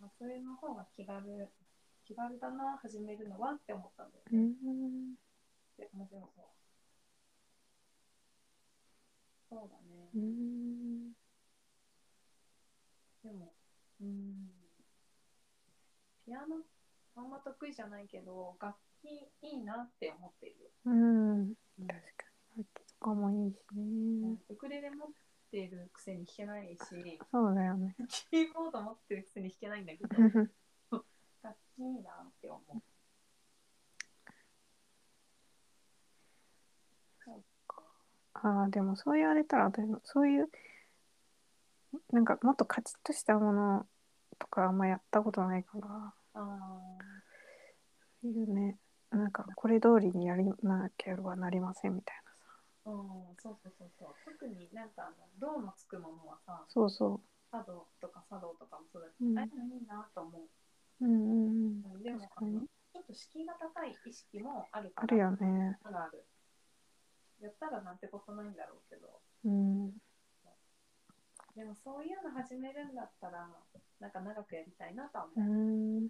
[0.09, 1.49] あ、それの方が気軽
[2.05, 5.15] 気軽だな始めるのはって思ったんだようね、ん。
[5.77, 6.45] で面白そう。
[9.51, 11.13] そうだね、うん。
[13.25, 13.53] でも
[14.01, 14.51] うん
[16.25, 16.57] ピアノ
[17.17, 19.07] あんま得意じゃないけど楽器
[19.43, 21.55] いいなって思ってるよ、うんうん
[21.87, 25.15] 確かに楽器とかもいいしねウクレレ持って
[25.57, 26.79] るくせに弾けないし
[27.31, 27.97] そうだよね。
[28.31, 30.17] キーボード持ってるくせに弾けないんだけど
[31.43, 32.83] 楽器いいなって思う。
[38.41, 40.49] ああでもそう言われたら私もそういう
[42.13, 43.87] なんかもっとカチッとしたもの
[44.39, 45.89] とかあんまやったことないから。
[45.89, 46.45] ああ
[48.23, 48.79] そういうね
[49.11, 52.23] なんかこれ通りにやりなければなりませんみたいな。
[52.23, 52.28] さ
[52.89, 54.15] うん、そうそうそうそう。
[54.25, 57.21] 特になんかあの、銅のつくものはさ、そうそ
[57.53, 61.05] 茶道とか茶道とかもそうだけど、うんああいうのいいなと思う。
[61.05, 62.61] ううんうんうんでも確かに
[62.93, 65.05] ちょっと敷居が高い意識もあるから。
[65.05, 66.25] あるよねあるある。
[67.41, 69.93] やったらなんてことないんだろうけど、うん
[71.55, 73.49] でもそういうの始めるんだったら、
[73.99, 76.01] なんか長くやりたいなとはう思う。
[76.03, 76.09] ん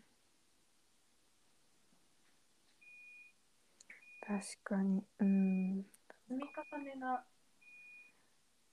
[4.20, 5.86] 確かにうん
[6.28, 7.24] 積み重ねが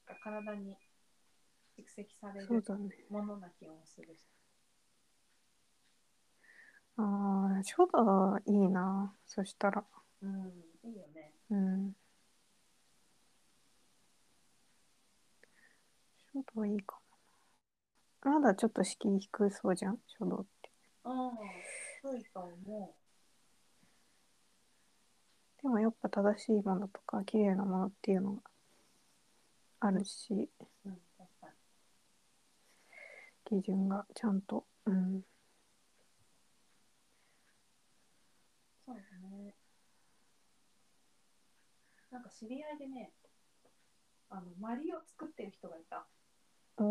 [0.06, 0.76] が体に
[1.78, 2.90] 蓄積されるそうだね。
[3.10, 4.28] ものな気もするし。
[6.98, 9.16] ああ書道いいな。
[9.26, 9.86] そしたら。
[10.22, 10.30] うん、
[10.84, 11.32] いいよね。
[11.50, 11.96] うん。
[16.34, 16.98] 書道いいか
[18.24, 18.40] もな。
[18.40, 20.72] まだちょっと敷居低そうじゃん書道って。
[21.06, 21.32] ああ、
[22.02, 22.26] そうい
[25.66, 28.42] でもやっぱ正しいものとか綺麗なものっていうのが
[29.80, 30.48] あるし。
[33.46, 35.22] 基準がちゃんとうん
[38.86, 39.56] そうだね。
[42.12, 43.12] なんか知り合いでね、
[44.30, 46.06] あの、マリを作ってる人がいた。
[46.78, 46.84] お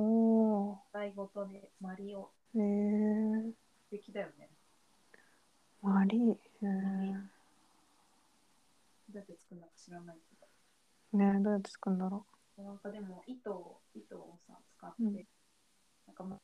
[0.73, 2.33] お台ごとでマリを。
[2.57, 3.53] へえ
[3.85, 4.51] 素敵だよね。
[5.81, 6.19] マリ？
[6.19, 7.34] ーへえ
[9.15, 10.17] どうやって作るのか知らない
[11.13, 12.27] けねどうやって作るんだろ
[12.59, 12.65] ど。
[12.65, 15.15] なんかでも糸を、糸をさ、使って、うん。
[16.07, 16.41] なんかまう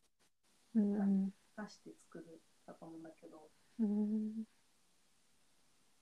[0.79, 1.33] うんうん。
[1.57, 3.51] あ、出して作るだと思うんだけど、
[3.81, 4.45] うん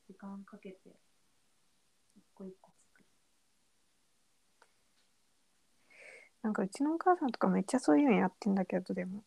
[0.07, 0.77] 時間かけて、
[2.17, 3.07] 一個一個作る。
[6.43, 9.25] なんかうちのお母さんとかめっちゃそういうのやってんだけどでも。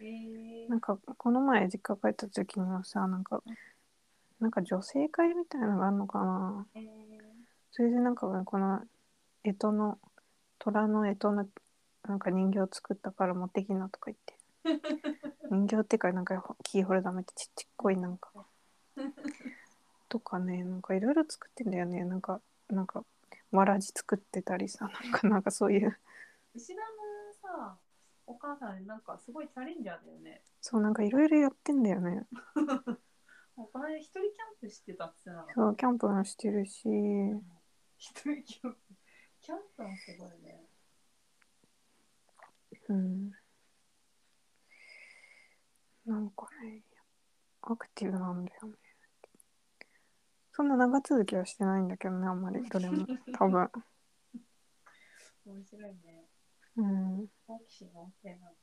[0.00, 0.68] えー。
[0.68, 3.42] なんかこの前実家帰った時にはさなんか
[4.40, 6.66] なんか女性会みたいなのがあるのかな。
[6.74, 6.82] えー。
[7.70, 8.82] それでなんかこの
[9.44, 9.98] 干支の
[10.58, 11.46] 虎の干支の
[12.08, 14.34] なんか人形作ったから持ってきなとか言って。
[15.50, 18.30] 人形っていうかなんかキーホルダーめっちゃちっちゃっこいなんか。
[20.08, 22.04] とかねなんかいろいろ作ってんだよね。
[22.04, 23.04] なんかなんか
[23.50, 25.98] わらじ作ってたりさなんかなんかそういう。
[26.54, 27.76] 石田のさ、
[28.26, 30.42] お母さんなんかすごいチャレンジャーだよね。
[30.60, 32.26] そうなんかいろいろやってんだよね
[33.56, 35.54] この間一人キャンプしてたって言ってた？
[35.54, 36.82] そうキャンプもしてるし
[37.96, 38.78] 一人キャンプ？
[39.40, 40.66] キャンプもすごいね。
[42.88, 43.30] うん
[46.04, 46.82] なんかね
[47.62, 48.74] アクティブなんだよね
[50.52, 53.04] そんな長続きはしてないんだけどねあんまりどれも
[53.36, 53.68] 多分
[55.46, 56.28] 面白いね。
[56.76, 58.56] うん好奇心旺盛なの。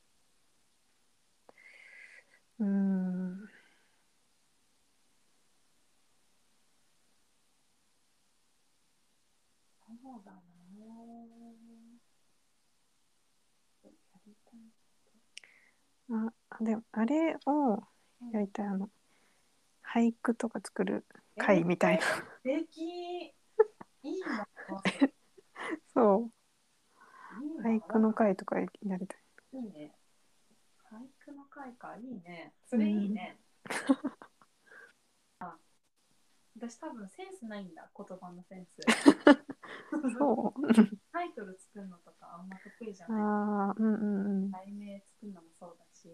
[2.60, 3.50] うん
[10.04, 10.34] そうだ
[16.10, 17.82] なああでもあれを
[18.34, 18.90] やりたいあの
[19.82, 21.06] 俳句とか作る
[21.38, 23.34] 会みたいな素敵
[24.04, 24.46] いいな。
[25.94, 26.32] そう
[27.64, 28.66] 俳句の会とかや
[28.98, 29.24] りたい
[29.54, 29.96] いいね。
[30.92, 32.54] 俳句の会か、いいね。
[32.66, 33.38] それいいね。
[33.66, 34.23] あ、
[36.70, 38.80] 私多分センスないんだ、言葉のセンス。
[40.18, 40.62] そう
[41.12, 43.22] タイトル作るのとかあんま得意じゃない。
[43.22, 46.10] ああうんうんうん題名作るのもそうだし、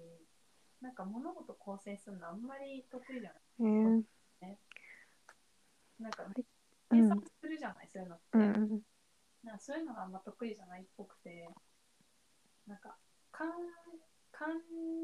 [0.82, 3.42] なんか物事構成するのあんまり得意じゃない。
[3.60, 4.58] えー、
[6.00, 6.34] なんかうん
[6.90, 8.24] 検索するじゃない、そういうのって。
[8.34, 8.82] うんうん
[9.44, 11.48] なんかそういうのがあんま得意じゃないっぽくて、
[12.66, 12.98] なんか
[13.32, 13.50] 感
[14.40, 14.48] 感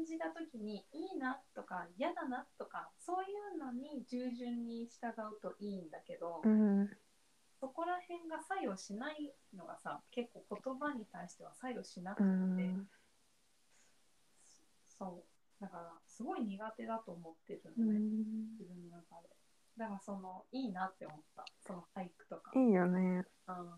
[0.08, 6.88] じた時にいいなとか嫌だなとかそういうのに従順に従うといいんだけど、うん。
[7.60, 12.88] そこら辺が作用しないのがさ結構言葉に対しては作用しなくうて、ん。
[14.98, 15.62] そう。
[15.62, 18.56] だからすごい苦手だと思ってるうのね、ん。
[18.58, 19.28] 自分の中で。
[19.76, 21.44] だからそのいいなって思った。
[21.66, 23.24] その俳句とか、いいよね。
[23.48, 23.76] うん。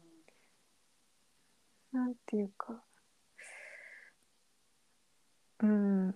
[1.91, 2.85] なんていうか
[5.61, 6.15] うん。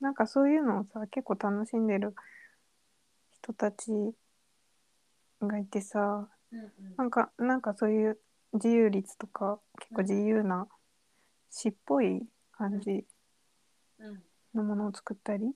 [0.00, 2.14] なんかそういうのをさ結構楽しんでる
[3.42, 3.90] 人たち
[5.40, 6.70] がいてさうんうん。
[6.96, 8.18] なんかなんかそういう
[8.52, 10.66] 自由律とか結構自由な
[11.50, 12.22] 詩っぽい
[12.52, 13.04] 感じ
[13.98, 14.22] うん。
[14.54, 15.52] のものを作ったり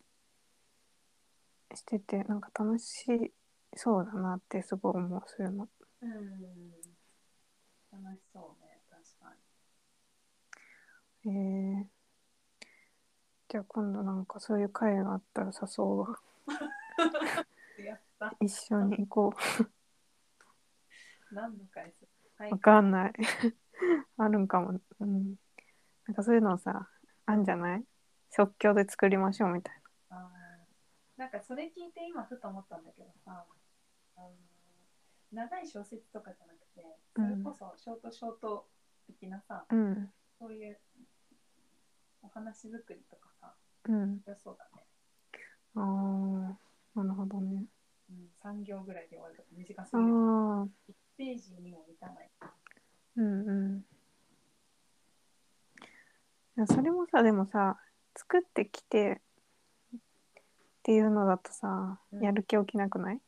[1.74, 3.32] しててなんか楽し
[3.76, 5.68] そうだなってすごい思うそういうの。
[6.02, 6.10] うん。
[7.92, 9.34] 楽しそうね確か
[11.26, 11.84] えー、
[13.51, 16.18] じゃあ今度なんかそういう会があったら誘うわ。
[17.78, 18.32] に やった。
[18.40, 19.36] 一緒に行こ
[21.32, 22.05] 何の回数
[22.42, 23.12] はうわかんない。
[24.18, 24.80] あるんかも。
[25.01, 25.34] うん。
[26.07, 26.88] なんかそういうのさ
[27.26, 27.84] あんじゃない？
[28.30, 31.20] 即興で作りましょうみたいあー。
[31.20, 33.44] なんかそれ聞いて今ふと思ったんだけどさ
[34.16, 34.32] あの
[35.32, 36.84] 長い小説とかじゃなくて
[37.16, 38.68] それこそショートショート
[39.07, 40.12] 的なさ、なうん。
[40.38, 40.78] そういう
[42.22, 43.54] お話作りとかさ
[43.88, 44.20] うん。
[44.26, 44.84] 良そうだね、
[45.74, 47.64] ああなるほどね。
[48.10, 50.08] うん、3行ぐらいで終わるとか短すぎる。
[50.08, 50.64] ー。
[50.64, 50.68] 1
[51.16, 52.30] ページにも満たない。
[53.16, 53.84] うんうん。
[56.56, 57.78] いやそれもさでもさ
[58.16, 59.20] 作ってきて
[59.96, 60.00] っ
[60.82, 62.22] ていうのだとさ、うん。
[62.24, 63.20] やる気起きなくない？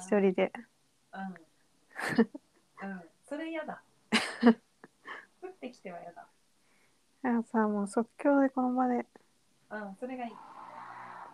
[0.00, 0.52] 一人で。
[1.12, 1.34] うん。
[2.90, 3.02] うん。
[3.24, 3.82] それ嫌だ。
[5.40, 6.28] 作ってきては嫌だ
[7.24, 9.06] いやさもう即興でこの場で。
[9.70, 10.32] うんそれがいい、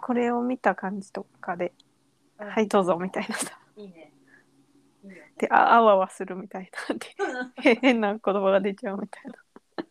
[0.01, 1.72] これを見た感じとかで
[2.38, 3.59] うん、はいどうぞみたいなさ。
[3.76, 4.12] いいね。
[5.05, 7.53] いいでああわわするみたいな。
[7.62, 9.84] で変な言葉が出ちゃうみたいな。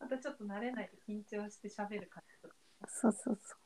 [0.00, 2.54] またちょっと慣れないと緊張して喋る感じとか。
[2.88, 3.56] そうそうそ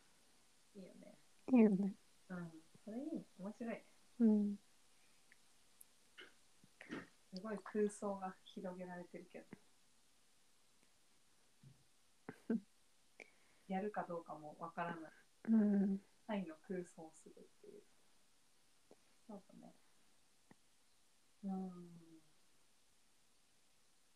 [0.75, 1.17] いいよね。
[1.53, 1.95] ういいよね。
[2.31, 2.53] うん
[2.85, 3.25] それいい。
[3.39, 3.85] 面白いね。
[4.19, 4.57] うん。
[7.33, 9.45] すごい空想が広げられてるけど
[13.71, 15.13] やるかどうかもわからない。
[15.49, 15.99] うん。
[16.27, 17.83] 範囲の空想をするっていう。
[19.27, 19.75] そうだね。
[21.45, 21.71] うん。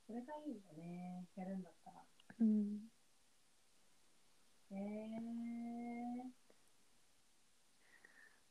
[0.06, 1.28] それがいいよね。
[1.36, 2.02] やるんだったら。
[2.40, 2.80] うん。
[4.70, 5.24] へえ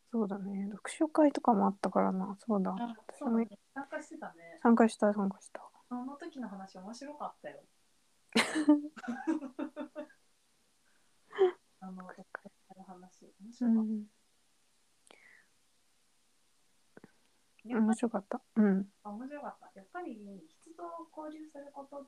[0.09, 0.69] そうだね。
[0.71, 2.37] 読書会とかもあったからな。
[2.39, 2.71] そうだ。
[2.71, 3.49] うだね。
[3.73, 4.59] 参加してたね。
[4.61, 5.61] 参加した参加した。
[5.89, 7.59] その時の話面白かったよ
[11.83, 14.05] あの読書会の話面う白かっん。
[17.65, 18.41] た、やっぱり面白かった。
[18.55, 18.93] うん。
[19.03, 19.79] あ面白かった。
[19.79, 20.13] やっぱり
[20.61, 20.83] 人と
[21.15, 22.07] 交流すること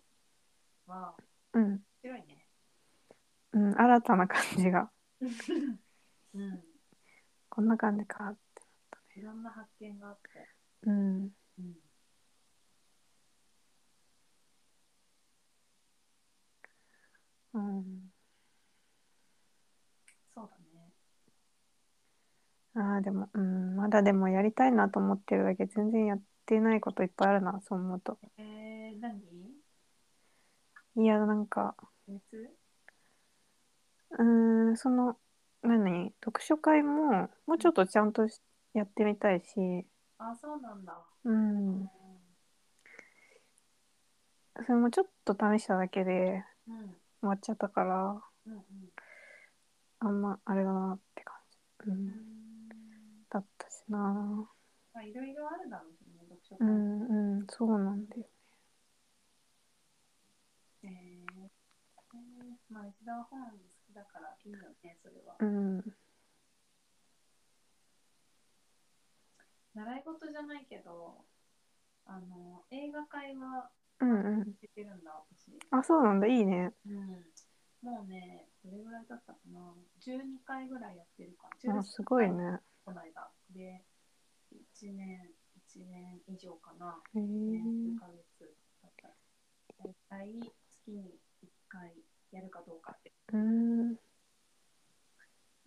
[0.87, 1.15] は
[1.53, 1.63] うん。
[1.63, 2.47] 面白いね。
[3.53, 4.91] うん新たな感じが。
[6.33, 6.63] うん。
[7.49, 10.47] こんな感じかっていろんな発見があって。
[10.83, 11.35] うん。
[11.57, 11.75] うん。
[17.53, 18.11] うん。
[20.33, 20.91] そうだね。
[22.75, 28.19] ああ、でも、うん、まだでもやりたいなと思ってるだけ全然やってないこといっぱいあるな、そう思うと。
[28.37, 29.21] えー、何？
[30.97, 31.75] いや、なんか、
[32.07, 32.21] 熱
[34.11, 35.17] うーん、その、
[35.61, 36.13] 何？
[36.23, 38.41] 読書会も、もうちょっとちゃんとし
[38.73, 39.85] やってみたいし、
[40.17, 40.97] あ、そうなんだ。
[41.23, 41.89] うん、
[44.65, 46.77] それもちょっと試しただけでうん。
[47.21, 48.63] 終わっちゃったから、うんうん。
[49.99, 52.44] あんまあれだなって感じ、う、うんん。
[53.35, 53.99] だったしな。
[53.99, 56.67] まあ、いろいろあるだろうしね、読書会。
[56.67, 58.23] うん、うん、そうなんだよ。
[60.83, 65.35] えー、えー、まあ、石田は本好きだからいいよね、それは。
[65.39, 65.83] うん、
[69.73, 71.25] 習い事じゃないけど、
[72.05, 73.69] あの、映画会は
[73.99, 74.53] うん、うん。
[74.61, 75.51] 出てるんだ、私。
[75.71, 76.71] あ、そうなんだ、いいね。
[76.87, 77.25] うん。
[77.81, 79.59] もうね、どれぐらいだったかな
[79.99, 81.79] ?12 回ぐらいやってるから。
[81.79, 82.59] あ、すごいね。
[82.85, 83.31] この間。
[83.49, 83.83] で、
[84.53, 85.33] 1年、
[85.73, 87.01] 1年以上かな。
[87.15, 87.63] へえね、
[87.95, 89.09] 数ヶ月だった。
[89.83, 91.91] 大体月に1回
[92.31, 93.97] やるかどうかって、うん、な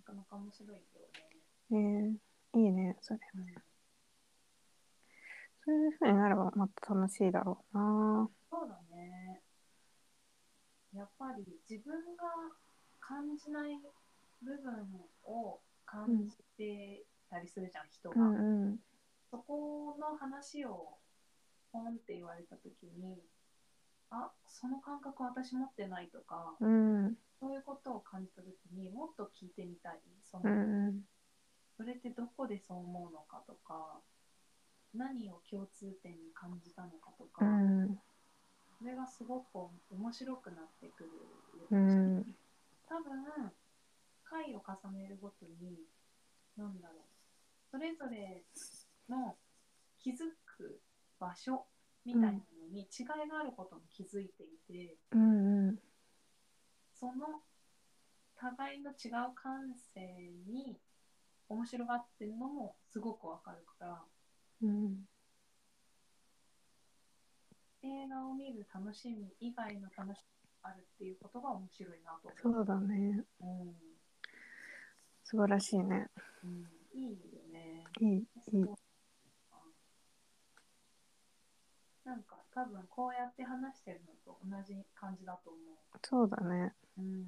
[0.05, 0.83] かなか面白いよ
[1.71, 2.17] ね。
[2.55, 3.21] えー、いいね、それ。
[3.35, 3.69] うん
[5.69, 8.31] そういう風になればまた楽しいだろうな。
[8.49, 9.43] そうだね。
[10.95, 12.25] やっぱり自分が
[12.99, 13.79] 感じない
[14.41, 14.89] 部分
[15.25, 15.61] を
[15.91, 18.21] 感じてたりするじゃん、人うが。
[18.21, 18.79] んうん。
[19.31, 20.99] そこの話を
[21.73, 23.23] ポンって言われた時に、
[24.11, 30.01] あその感覚私持ってないとか、うんそういうことを感じた時にもっと聞いてみたい。
[30.25, 31.01] そのうんうん
[31.77, 34.01] それってどこでそう思うのかとか、
[34.95, 37.99] 何を共通点に感じたのかとか、うん
[38.79, 39.47] それがすごく
[39.91, 41.11] 面白くなってくる。
[41.71, 42.37] うん
[42.89, 43.53] 多分、
[44.29, 45.79] 回を重ねるごとに、
[46.57, 47.03] なんだろう、
[47.71, 48.45] それぞれ
[49.09, 49.37] の
[49.99, 50.81] 気づく
[51.19, 51.67] 場所
[52.05, 52.39] みたいなの
[52.71, 55.79] に違いがあることも気づいていて、うんうん。
[56.99, 57.43] その
[58.37, 60.01] 互いの違う感性
[60.47, 60.79] に
[61.49, 64.03] 面白がってるのもすごくわかるから、
[64.63, 65.09] うん。
[67.83, 72.57] 映画を見る楽しみ以外の楽しみがあるっていうことが面白いなと思う。
[72.57, 73.25] そうだね。
[73.41, 73.88] うん
[75.31, 76.07] 素晴らしいね
[76.43, 76.65] うん、
[76.99, 77.85] いいよね。
[78.01, 78.65] いいいい
[82.03, 85.59] なんか多分こうやって話してるのと同じ感じだと思
[86.03, 87.03] そうだねう。
[87.03, 87.27] うん。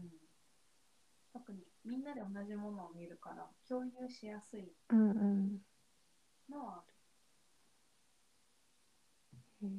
[1.35, 5.59] 特にみんなで同じものを見るから共有しやすいうんうん
[6.49, 6.85] のはあ
[9.61, 9.67] る。
[9.67, 9.71] へー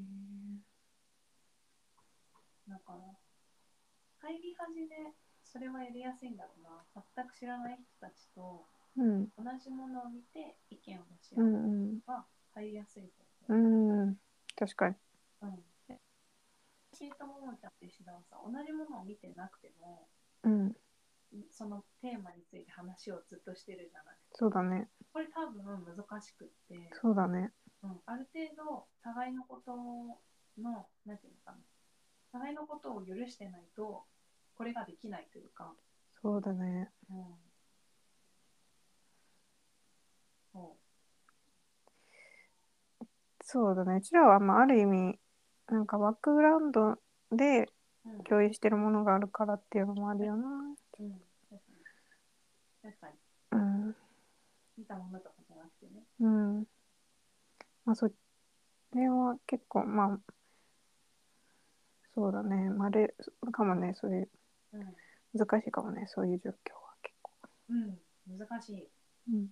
[2.70, 3.00] だから
[4.20, 5.12] 入り始め
[5.52, 7.04] それはやりやすいんだろうな。
[7.16, 8.66] 全く知らない人たちと
[8.98, 9.28] うん。
[9.38, 14.06] 同じものを見て意見を出しう合うのが入りやすいとう思う。
[14.08, 14.18] ん。
[14.56, 14.96] 確かに。
[15.42, 15.56] うん。
[15.88, 16.00] で、
[16.94, 20.08] シートももちゃんと石田はさ、同じものを見てなくても、
[20.44, 20.76] うん。
[21.50, 24.16] そのテーマについて話をずっとしてるじゃない。
[24.34, 24.88] そうだね。
[25.14, 27.52] これ多分難しくって、そうだね。
[27.84, 29.76] うん、ある程度互いのこと
[30.58, 31.58] の、なんていうのかな、
[32.32, 34.04] 互いのことを許してないと、
[34.62, 35.74] これができないというか、
[36.22, 37.26] そうだねうん。
[40.54, 40.78] そ
[43.44, 45.18] そうだねうちらはまあある意味
[45.68, 46.96] なんかバックグラウンド
[47.32, 47.68] で。
[48.28, 50.48] 共有してるものがあるからっていうのもあるよな
[51.00, 51.22] うん、
[52.82, 53.14] 確かに。
[53.52, 53.96] うん
[54.76, 56.02] 見たものとかじゃなくてね。
[56.20, 56.64] うん
[57.86, 58.08] まあそ
[58.96, 60.20] れは結構まあ
[62.14, 63.14] そうだねまあれ
[63.52, 64.41] かもねそういううん。
[65.34, 67.32] 難しいかもねそういう状況は結構。
[67.70, 68.90] うん、難しい。
[69.32, 69.48] うん。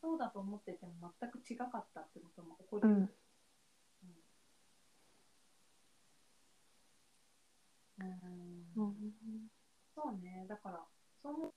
[0.00, 2.88] そうだと思ってても全く違かったってことも起こる。
[2.88, 3.10] うん。
[7.98, 8.72] うん。
[8.76, 8.94] うん。
[9.94, 10.84] そうね、だから、
[11.22, 11.52] その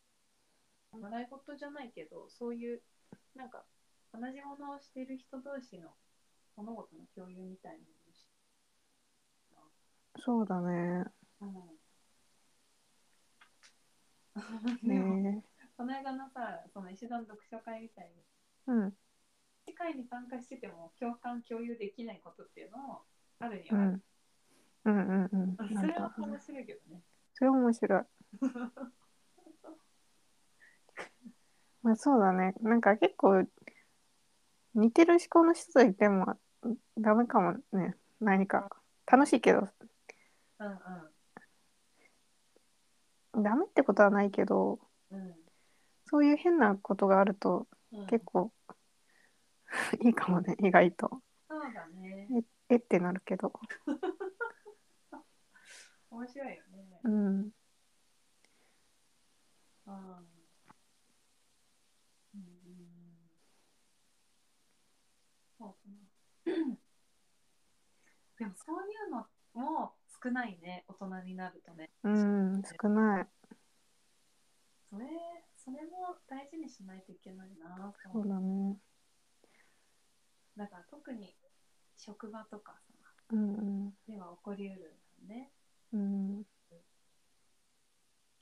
[0.99, 2.81] 習い事じゃないけど、そういう、
[3.35, 3.65] なんか、
[4.13, 5.89] 同じものをしている人同士の
[6.55, 8.25] 物事の共有みたいなのをし
[10.19, 11.05] そうだね。
[11.41, 11.51] うん。
[14.83, 15.43] でも、ね
[15.77, 18.23] この間のさ、その石田の読書会みたいに、
[18.67, 18.93] うん。
[19.67, 23.01] 世界に参加してても共感、共有できないことっていうのも
[23.39, 23.91] あるにはある。
[23.91, 24.01] うん。
[24.85, 25.75] うんうんうん。
[25.75, 27.01] それは面白いけどね。
[27.33, 28.03] それ面白い。
[31.83, 32.53] まあそうだね。
[32.61, 33.45] なんか結構
[34.75, 36.37] 似てる思考の人といても
[36.97, 37.95] ダメかもね。
[38.19, 38.69] 何か。
[39.05, 39.67] 楽しいけど。
[40.59, 41.14] うん
[43.43, 44.79] ダメってことはないけど
[45.11, 45.35] うんうん
[46.07, 48.05] そういう変なことがあるとうん。
[48.07, 48.51] 結構
[50.01, 51.21] いいかもね意外と。
[51.49, 52.27] そうだね。
[52.69, 53.53] ええってなるけど。
[56.11, 56.99] 面白いよね。
[57.03, 57.51] うん。
[59.85, 60.25] あー。
[62.35, 63.29] うんうん。
[65.57, 65.95] そうかな。
[68.37, 69.93] でもそういうのも
[70.25, 71.91] 少ないね大人になるとね。
[72.03, 73.27] うん少ない。
[74.89, 75.05] それ
[75.55, 78.77] それも大事にしないといけないなとそうだね。
[80.57, 81.35] だから特に
[81.95, 83.93] 職場とかさうんうん。
[84.07, 85.51] では起こりうるんだね。
[85.93, 86.43] うん。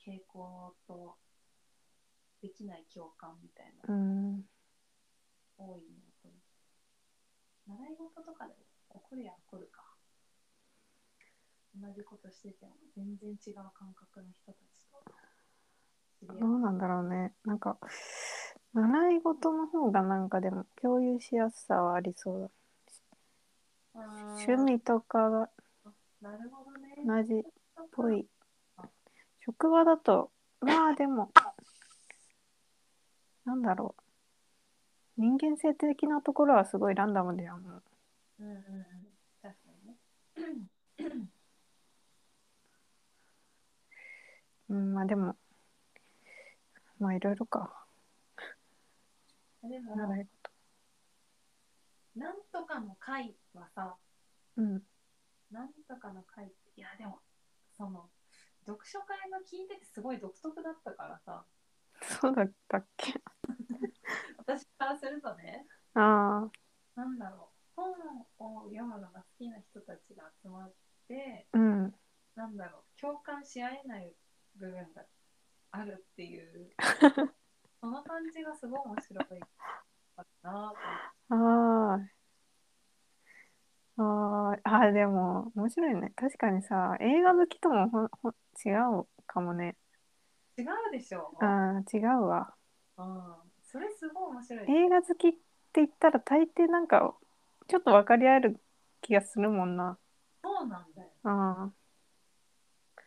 [0.00, 1.16] 傾向と
[2.40, 4.42] できない共感みたいうな、ん。
[5.58, 6.34] 多いに起こる
[7.66, 9.83] 習い事とかでも起こるや起こるか
[11.80, 14.86] 同じことしてても全然違う感覚の人たち
[16.26, 17.32] とどうなんだろうね。
[17.44, 17.76] なんか
[18.72, 22.50] 習い事の方がなんかでも共有しやすさはありそう
[23.94, 24.52] あだー。
[24.52, 25.50] 趣味とかが
[26.20, 26.94] なるほどね。
[27.06, 27.42] 同じっ
[27.92, 28.26] ぽい。
[29.44, 31.30] 職場だとまあでも
[33.44, 35.20] なんだろう。
[35.20, 37.82] 人間性的なところはすごいランダムだよもう。
[38.40, 38.84] うんうんうん。
[39.42, 41.33] 確かにね
[44.68, 45.36] うんまあでも
[46.98, 47.84] まあいろいろか。
[49.62, 50.50] でも習い事。
[52.16, 53.96] なんとかの会はさ
[54.56, 54.82] うん。
[55.50, 57.18] なんとかの会っていやでも
[57.76, 58.08] その
[58.66, 61.44] 読書会が聞いててすごい独特だったからさ。
[62.02, 63.14] そうだったっけ？
[64.38, 65.66] 私からするとね。
[65.94, 66.48] あ
[66.96, 67.54] あなんだろう。
[67.76, 67.90] 本
[68.38, 70.72] を読むのが好きな人たちが集まっ
[71.08, 71.94] てうん。
[72.36, 73.00] なんだろう。
[73.00, 74.14] 共感し合えない
[74.56, 75.04] 部分が
[75.72, 76.70] あるっていう
[77.80, 80.72] その感じがすごい面白いかな
[81.28, 82.14] あー。
[83.96, 84.60] あー。
[84.64, 86.12] あーでも面白いね。
[86.16, 88.34] 確かにさ映画好きともほんほん
[88.64, 89.76] 違うかもね。
[90.56, 92.54] 違うでしょあー違うわ。
[92.96, 93.34] うん。
[93.62, 94.70] それすごい面白い。
[94.70, 95.38] 映画好きって
[95.76, 97.14] 言ったら大抵なんか
[97.66, 98.60] ちょっと分かり合える
[99.02, 99.98] 気がするもんな。
[100.42, 101.08] そうなんだよ。
[101.24, 101.84] あー。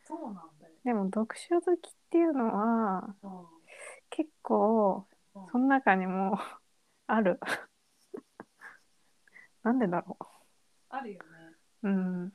[0.06, 0.48] そうなんだよ
[0.88, 3.46] でも読書好きっていうのはうん。
[4.10, 5.48] 結構うん。
[5.52, 6.40] その中にも
[7.08, 7.42] ある。
[9.64, 10.18] なんでだろ
[10.88, 11.28] あるよね。
[11.84, 12.34] ううん。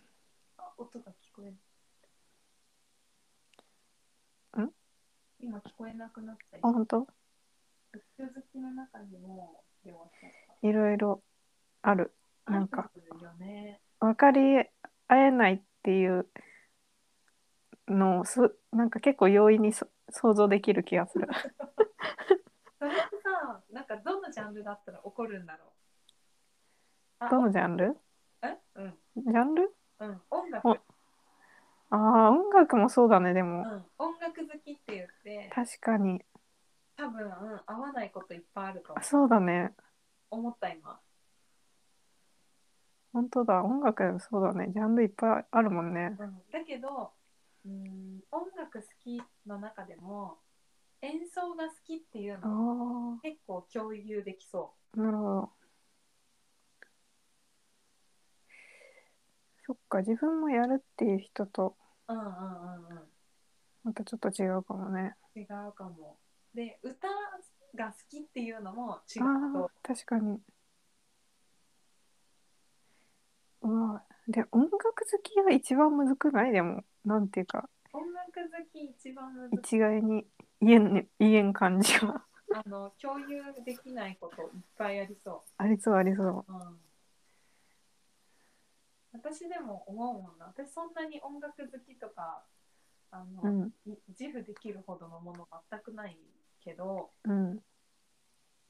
[0.58, 1.48] あ音が聞こえ
[4.60, 4.70] ん？
[5.40, 7.06] 今聞こえなくなったりあ本当？
[7.94, 9.64] 読書好きの中にも
[10.60, 11.22] いろいろ
[11.80, 12.14] ある。
[12.44, 12.90] なんか。
[12.94, 13.80] あるよね。
[13.98, 14.58] 分かり
[15.08, 16.28] 合えないっていう
[17.88, 21.28] のをすなんか結構容易にそ想像できる気がする。
[22.78, 25.68] それってさなんかどのジャンルだったら起こるんだろう？
[27.20, 27.96] あどのジャンル？
[28.42, 28.58] え？
[28.74, 28.98] うん。
[29.16, 29.74] ジャンル？
[30.00, 30.78] うん音楽、おあ
[31.90, 33.62] あ音楽もそうだねでも。
[33.62, 35.50] うん、音楽好きって言って。
[35.54, 36.24] 確かに。
[36.96, 39.74] 多分、うん、合わないこといっぱいあるとあそうだね。
[40.30, 40.98] 思った今。
[43.12, 44.72] 本当だ音楽そうだね。
[44.72, 46.16] ジャンルいっぱいあるもんね。
[46.18, 47.12] うん、だけど
[47.64, 50.38] うん音楽好きの中でも
[51.00, 55.50] 演奏が好きっていうあのあ結構共有できそなるほど。
[59.64, 61.76] そっか自分もやるっていう人と
[62.08, 63.08] ううんうんうん。
[63.84, 65.14] またちょっと違うかもね。
[65.34, 66.18] うん違うかも。
[66.54, 67.08] で歌
[67.74, 69.64] が好きっていうのも違うあと。
[69.66, 70.40] あ確かに。
[73.62, 76.52] うわで音楽好きが一番むずくない？
[76.52, 77.68] でもなんていうか。
[77.92, 78.40] 音楽好
[78.72, 79.56] き一番難しい。
[79.56, 80.26] 一概に
[80.60, 82.24] 言えん,、ね、言えん感じが。
[82.54, 86.78] あの共有できないこといっぱいありそありそうありそうう、うん、
[89.12, 90.46] 私でも思うもんな。
[90.46, 92.44] 私そんなに音楽好きとか
[93.10, 93.72] あの、うん。
[93.86, 96.16] い自負できるほどのもの全くない
[96.62, 97.58] けどうん。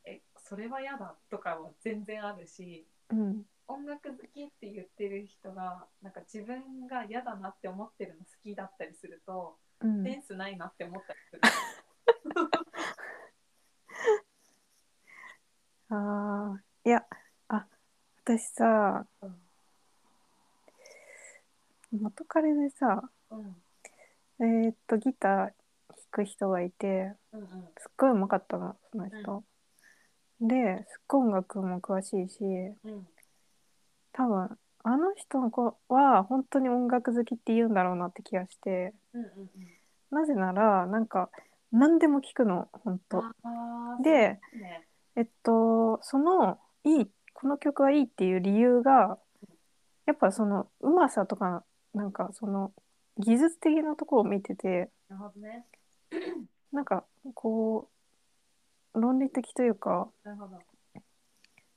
[0.05, 3.43] えそれは嫌だとかは全然あるしうん
[3.73, 10.05] 音楽好きって言ってる人がなんか自分が嫌だなって思ってるの好きだったりすると、うん。
[10.05, 11.41] センスないなって思ったりする。
[15.89, 17.05] ああいや
[17.49, 17.67] あ
[18.25, 19.37] 私さうん。
[22.03, 23.57] 元彼でさうん。
[24.41, 25.53] えーっとギター弾
[26.11, 27.49] く人がいてうんうん。
[27.79, 29.45] すっごいうまかったのその人、
[30.43, 32.45] ですっごい音楽も詳しいし
[32.85, 33.07] うん
[34.13, 39.49] 多分あの人の子は本当に音楽好きって言うんだろうなって気がしてうんうんうん。
[40.11, 41.31] なぜならなんか
[41.73, 44.87] 何でも聞くの本当あーで、そうね、
[45.17, 49.19] えっとそのいいこの曲はいいっていう理由が
[50.07, 51.65] やっぱそのうまさとか
[51.95, 52.73] なんかその
[53.19, 55.65] 技術的なところを見ててなるほどね。
[56.73, 57.89] なんかこ
[58.95, 60.59] う論理的というかなるほど。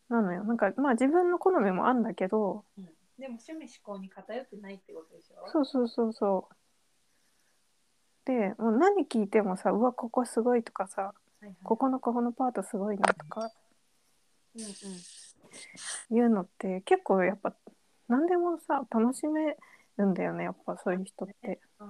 [0.10, 0.44] なのよ。
[0.44, 5.48] なんかまあ自分の好みもあんだけどうん、でも趣味思考に偏ってないってことでしょ？
[5.49, 6.56] そうそうそうそう。
[8.26, 13.52] でもう何聞いてもさうわここすごいとかさはいはい、ここのここのパートすごいなとか
[14.56, 16.18] うんうん。
[16.18, 17.53] いうのって結構やっぱ
[18.07, 19.57] 何でもさ楽しめ
[19.98, 21.60] るんだよねやっぱそういう人って。
[21.80, 21.86] あ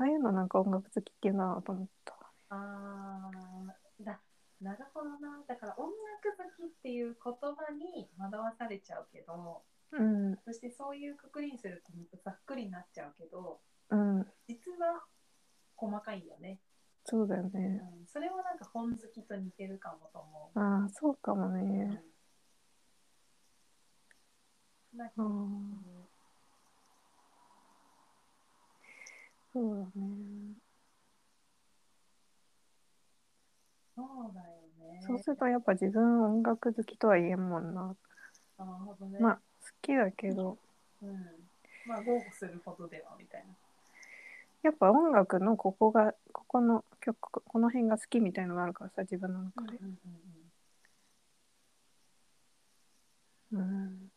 [0.00, 2.14] ああいうのなんか音楽好きっていうなと思った。
[2.50, 3.34] あー。
[3.34, 3.40] だ
[4.60, 5.44] なるほどな。
[5.46, 5.90] だから音
[6.22, 9.62] 楽好きっていう言葉に惑わされちゃうけど
[9.92, 10.36] うん。
[10.44, 11.92] そしてそういうくくりにすると
[12.24, 13.60] ざっくりになっちゃうけど
[13.90, 14.26] うん。
[14.48, 15.04] 実は
[15.76, 16.58] 細かいよね、
[17.04, 21.54] そうだようねん、それはなんか本好きと似てるかもと思う、ああそうかもうん。
[21.54, 22.02] ね
[24.94, 26.08] なんかうん。
[29.52, 30.67] そうだね
[33.98, 34.46] そうだよ
[34.78, 35.00] ね。
[35.04, 37.96] そうするとやっぱ自分音楽好きとは言えんもんな。
[38.56, 39.18] なるほどね。
[39.18, 39.40] まあ好
[39.82, 40.56] きだけど。
[41.02, 41.26] うん。
[41.84, 43.48] まあ豪語するほどではみたいな。
[44.62, 49.78] やっぱ音楽のここがここの曲この辺が好きみたいのがあるからさ自分の中で。
[49.78, 49.98] うん
[53.50, 54.10] うんうんうん。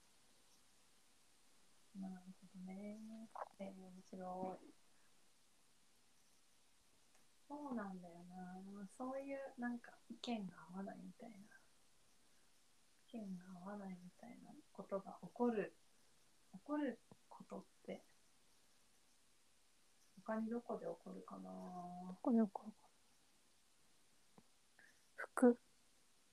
[1.99, 2.99] なるほどね。
[3.59, 4.71] えー、面白い。
[7.47, 8.20] そうなんだよな。
[9.01, 11.35] そういうなんか意見が合わないみたいな。
[13.09, 15.73] 意見が合わないみたいなことが起こる。
[16.53, 18.03] 起こることって、
[20.23, 21.49] 他にどこで起こるかな？
[22.21, 22.71] これこう
[25.15, 25.57] 服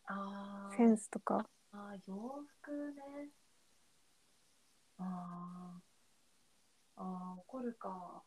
[0.05, 2.15] あーセンスとかあー、洋
[2.61, 3.31] 服ね。
[4.99, 8.23] あーあー、怒るか。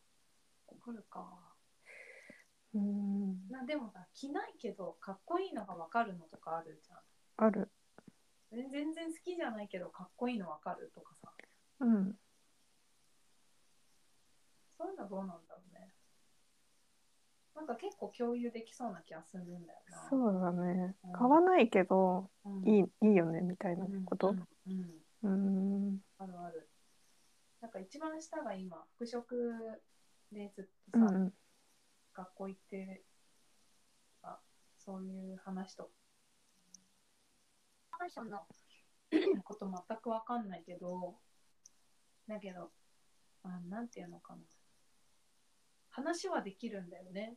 [0.68, 1.51] 怒るか。
[2.74, 7.00] うんなでもさ、着ないけど、かっこいいのがわかるのとかあるじゃん。
[7.38, 7.70] ある
[8.52, 11.32] 全全然好きじゃないけど、かっこいいのわかるとかさ。
[11.82, 12.18] うん
[14.78, 15.94] そういうのどうなんだろうね。
[17.56, 20.08] なんか結構共有できそうな気がするんだよな。
[20.10, 24.30] そうだねうん買わないけどうんいいいいよねみたいなこと？
[24.30, 26.70] うんうんうんうんあるある。
[27.60, 29.22] なんか一番下が今、服飾
[30.32, 31.34] でずっうとさ、ん
[32.14, 33.04] 学校行って
[34.24, 34.40] あ
[34.78, 35.90] そういう話と。
[37.92, 38.40] ファッションの？
[39.44, 41.16] こと全くわかんないけど
[42.28, 42.72] だけど
[43.44, 44.42] あなんていうのかな。
[45.90, 47.36] 話はできるんだよね。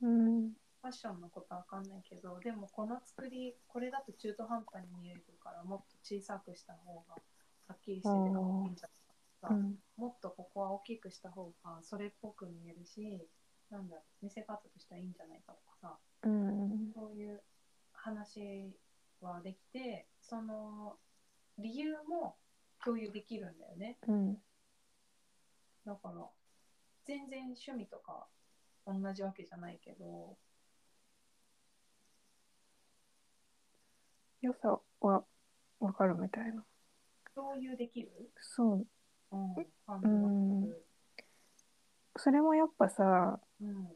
[0.00, 0.48] うん。
[0.82, 7.16] ファッションのことわかんないけどでもこの作りこれだと中途半端に見えるからもっと小さくした方が
[7.68, 9.78] はっきりしててかっこいいんじゃないかうん。
[9.96, 13.26] もっとここは大きくした方がそれっぽく見えるし
[13.70, 16.92] なんだろう見せ方としてはいいんじゃないかとかさうん。
[16.94, 17.42] そういう
[17.92, 18.72] 話
[19.20, 20.96] はできてその
[21.58, 22.36] 理由も
[22.84, 23.96] 共有できるんだよね。
[24.06, 24.34] うん。
[25.84, 26.28] だから
[27.06, 28.26] 全然趣味とか
[28.86, 30.36] 同じわけじゃないけど
[34.42, 35.24] 良さは
[35.80, 36.64] わかるみたいな。
[37.34, 38.10] 共有できる、
[38.40, 38.86] そう。
[39.32, 39.54] うん、
[39.86, 40.30] 感じは
[40.60, 40.85] する
[42.16, 43.88] それもやっぱさうん。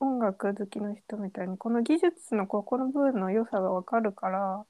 [0.00, 4.64] 音楽好きの人みたいにこの技術のここの部分の良さがわかるから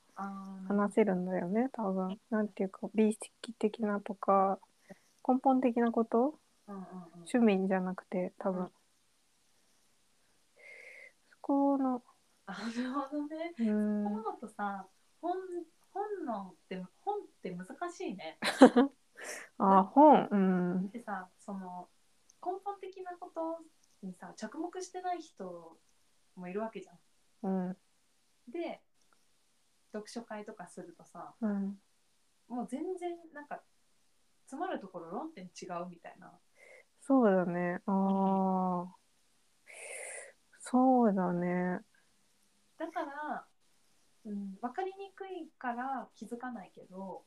[0.68, 2.18] 話せるんだよね多分。
[2.28, 4.58] なんていうか美意識的なとか
[5.26, 6.38] 根本的なこと？
[6.68, 6.86] うんうんうん。
[7.32, 8.70] 趣味じゃなくて多分、うん
[11.30, 12.02] そこの
[12.46, 13.54] あなるほどね。
[13.58, 14.86] うーん思うとさ
[15.20, 15.32] 本
[15.94, 18.38] 本のって本って難しいね。
[19.58, 20.28] あ本。
[20.30, 20.90] うん。
[20.90, 21.88] でさその
[22.44, 23.58] 根本的なこと
[24.02, 25.78] にさ着目してない人
[26.34, 27.68] もいるわけじゃん。
[27.68, 27.76] うん。
[28.48, 28.80] で
[29.92, 31.78] 読書会とかするとさうん。
[32.48, 33.62] もう全然なんか
[34.46, 36.32] 詰まるところ論点違うみたいな。
[37.00, 37.80] そうだね。
[37.86, 39.02] ああ
[40.60, 41.80] そうだね。
[42.78, 43.44] だから、
[44.24, 47.24] うん、分かりにくいから気づかないけど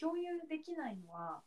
[0.00, 1.42] 共有できないのは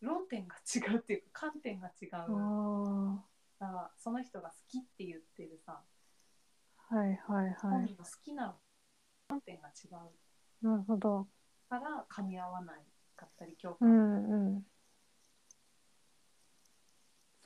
[0.00, 2.08] 論点が違うっていうか観点が違う。
[2.12, 3.24] ああ
[3.58, 5.82] さその人が好きって言ってるさ、
[6.88, 8.54] はいはいはい好きな論
[9.28, 11.28] 観点が違うなるほど。
[11.68, 12.80] から噛み合わない
[13.16, 14.66] かったり共う感、んうん。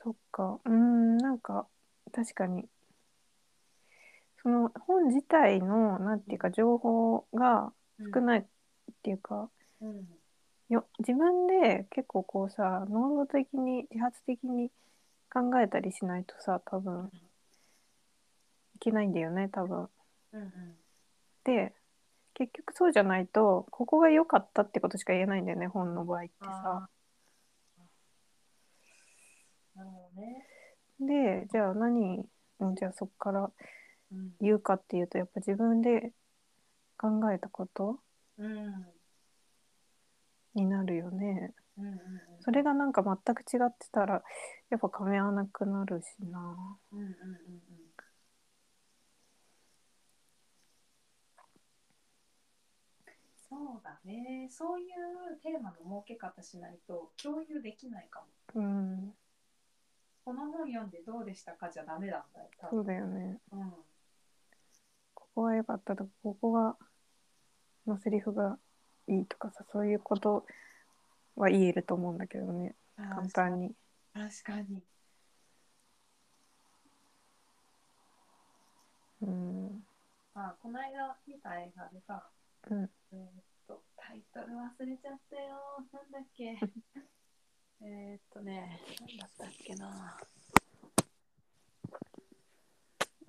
[0.03, 0.59] そっか。
[0.65, 1.67] うん、なんか、
[2.11, 2.67] 確かに。
[4.41, 7.71] その本自体の、なんていうか、情報が
[8.13, 8.45] 少ないっ
[9.03, 9.49] ていうか、
[9.81, 10.07] うん
[10.69, 14.71] よ自分で結構こうさ、能動的に、自発的に
[15.31, 17.11] 考えたりしないとさ、多分、
[18.75, 19.89] いけないんだよね、多分。
[20.33, 20.77] うんうん。
[21.43, 21.73] で、
[22.33, 26.89] 結局そうじゃないと、ここが良かったってことしか言えないんだよね、本の場合ってさ。
[30.99, 32.25] で、じゃあ何
[32.59, 33.51] をじゃあそこから
[34.11, 34.35] うん。
[34.39, 36.11] 言うかっていうと、やっぱ自分で
[36.97, 37.99] 考えたこと。
[38.37, 38.94] うん
[40.55, 41.53] になるよね。
[41.77, 41.99] うんうんうん、
[42.39, 44.23] それがなんか全く違ってたら、
[44.69, 46.39] やっぱ噛み合わなくなるしな。
[46.91, 47.09] うんうんうん。
[47.09, 47.85] うん
[53.47, 54.47] そうだね。
[54.49, 58.21] そういうテーマの設け方しないと共有できないか
[58.55, 58.61] も。
[58.61, 59.13] うん、
[60.25, 62.77] この本読んでどうでしたかじゃダメなんだよ多分。
[62.77, 63.39] そうだよね。
[63.51, 63.71] うん。
[65.13, 66.75] ここは良かったとか、ここが、
[67.87, 68.57] のセリフが
[69.07, 70.45] いいとかさ、そういうこと
[71.35, 73.75] は言えると思うんだけどね、簡単に。
[74.13, 74.81] 確かに
[79.21, 79.83] うん。
[80.33, 82.23] あこの間見た映画でさ
[82.69, 82.83] うん。
[82.83, 86.57] えーっとタイトル忘れちゃったよなんだっけ
[87.81, 90.17] えーっとねなんだったっけな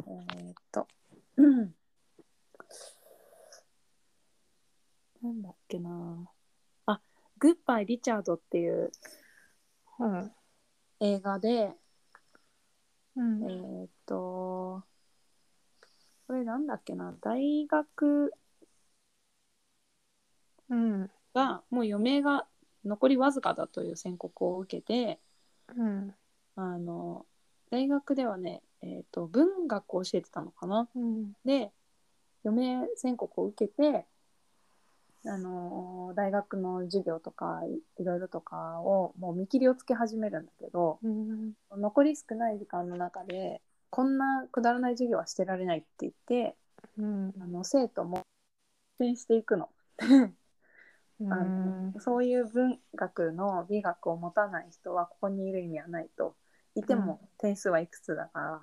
[0.07, 0.87] えーっと
[1.37, 1.75] うん
[5.27, 6.31] なんだっけな
[6.87, 7.01] あ
[7.39, 8.93] グッバイ・リチャードっていう
[9.99, 10.33] うん。
[11.01, 11.73] 映画で
[13.17, 13.43] うん。
[13.43, 14.85] えーっと
[16.29, 18.33] これなんだっけな大学
[20.69, 21.11] うん。
[21.35, 22.47] がもう余命が
[22.85, 25.19] 残りわずかだという宣告を受けて
[25.77, 26.15] うん。
[26.55, 27.27] あの
[27.71, 31.33] 大学ではね、えー、と文学を教えてたのかなうん。
[31.45, 31.73] で
[32.45, 34.07] 余命宣告を受けて
[35.29, 41.53] あの大学の授業とかいいろいろとかをもう見切りをつけ始めるんだけどうん。
[41.71, 46.57] 残り少ない時間の中でこんなくだらない授業はしてられないって言って
[46.99, 47.35] うん。
[47.41, 48.23] あの生徒も
[48.99, 49.69] 転していくの。
[51.21, 51.33] うん。
[51.33, 56.37] あのそういう文学の美学を持たない人はここにいる意味はないと
[56.75, 58.59] いても点数はいくつだから、う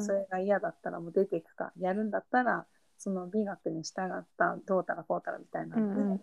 [0.00, 2.66] それが嫌だったらもう出ていくかやるんだったら
[2.98, 6.20] その美学に従ったどうたらこうたらみたいなうんので、うん。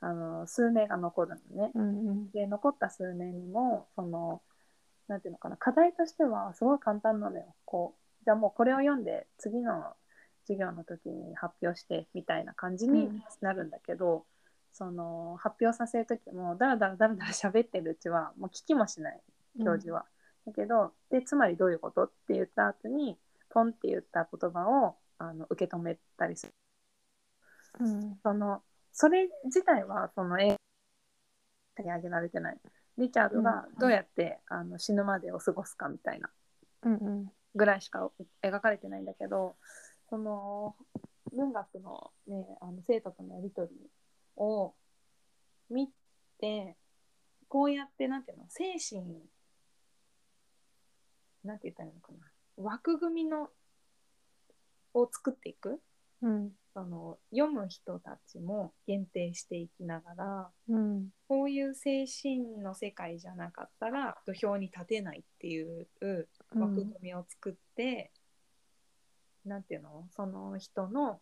[0.00, 1.70] あの数年が残るのね。
[1.74, 2.30] うん。
[2.30, 4.42] で残った数年にもその
[5.08, 7.54] なんていうのかな課題としてはすごい簡単なのよ。
[7.64, 9.94] こうじゃあもうこれを読んで次の
[10.46, 14.24] 授業の時に発表してみたいな感じになるんだけど、
[14.72, 19.20] その発表させる時もだらだらだらだら喋ってるうちはもう聞きもしない
[19.64, 20.04] 教授は。
[20.46, 23.18] だけどでつまりどういうことって言った後に
[23.50, 26.52] ポンって言った言葉をあの受け止めたりする。
[27.80, 28.18] うん。
[28.22, 28.62] その
[28.92, 30.56] それ自体はその映
[31.76, 32.58] 画に挙げられてない。
[32.96, 36.30] リチャードがどうやって、あの死ぬまでを過ごすかみたいな
[36.82, 36.94] うん。
[36.94, 37.32] うん。
[37.54, 38.10] ぐらいしか
[38.42, 39.56] 描かれてないんだけど
[40.08, 40.76] その
[41.32, 43.74] 文学の,、ね、あの生徒とのやり取り
[44.36, 44.74] を
[45.70, 45.88] 見
[46.40, 46.76] て
[47.48, 49.04] こうやってなんていうの精神
[51.44, 52.18] なんて言ったらいいのかな
[52.56, 53.48] 枠組みの
[55.00, 55.80] を作っていく
[56.22, 56.50] うん。
[56.74, 61.08] その読む人たちも限定していきながらうん。
[61.28, 65.88] こういう精神の世界じゃなかったら土俵に立てないっていう
[66.54, 68.12] 枠組みを作って、
[69.44, 70.06] なんていうの？
[70.14, 71.20] その人の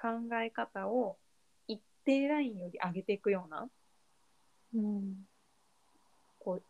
[0.00, 0.08] 考
[0.42, 1.16] え方を
[1.68, 3.68] 一定ラインより上げていくような
[4.74, 5.14] うん。
[6.40, 6.62] こう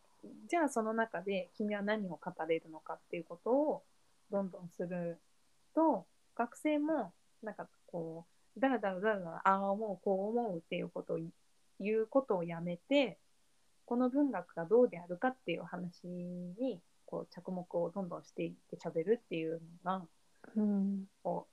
[0.49, 3.83] じゃあその中で君は何を語れるのかっていうことを
[4.31, 5.19] どんどんする
[5.74, 6.07] と
[6.37, 8.27] 学生もなんかこ
[8.57, 11.19] うだらだらだらだらああ思うこう思うっていうことを
[11.81, 13.19] 言うことをやめて
[13.85, 20.03] この文学がどうであるかっていう話にこう着目をどんどんしていって喋るっていうのが
[20.57, 21.05] うん。
[21.23, 21.53] こう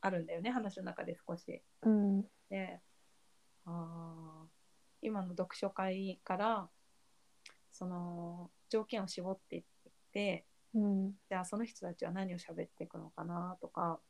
[0.00, 1.62] あるんだよね話の中で少し。
[1.82, 2.22] うん。
[2.50, 2.80] で
[3.66, 4.48] あー
[5.02, 6.68] 今の読書会から
[7.70, 9.62] その条件を絞っていっ
[10.12, 10.44] て
[10.74, 11.12] うん。
[11.28, 14.00] じゃあその人たちは何を喋っていくのかなとか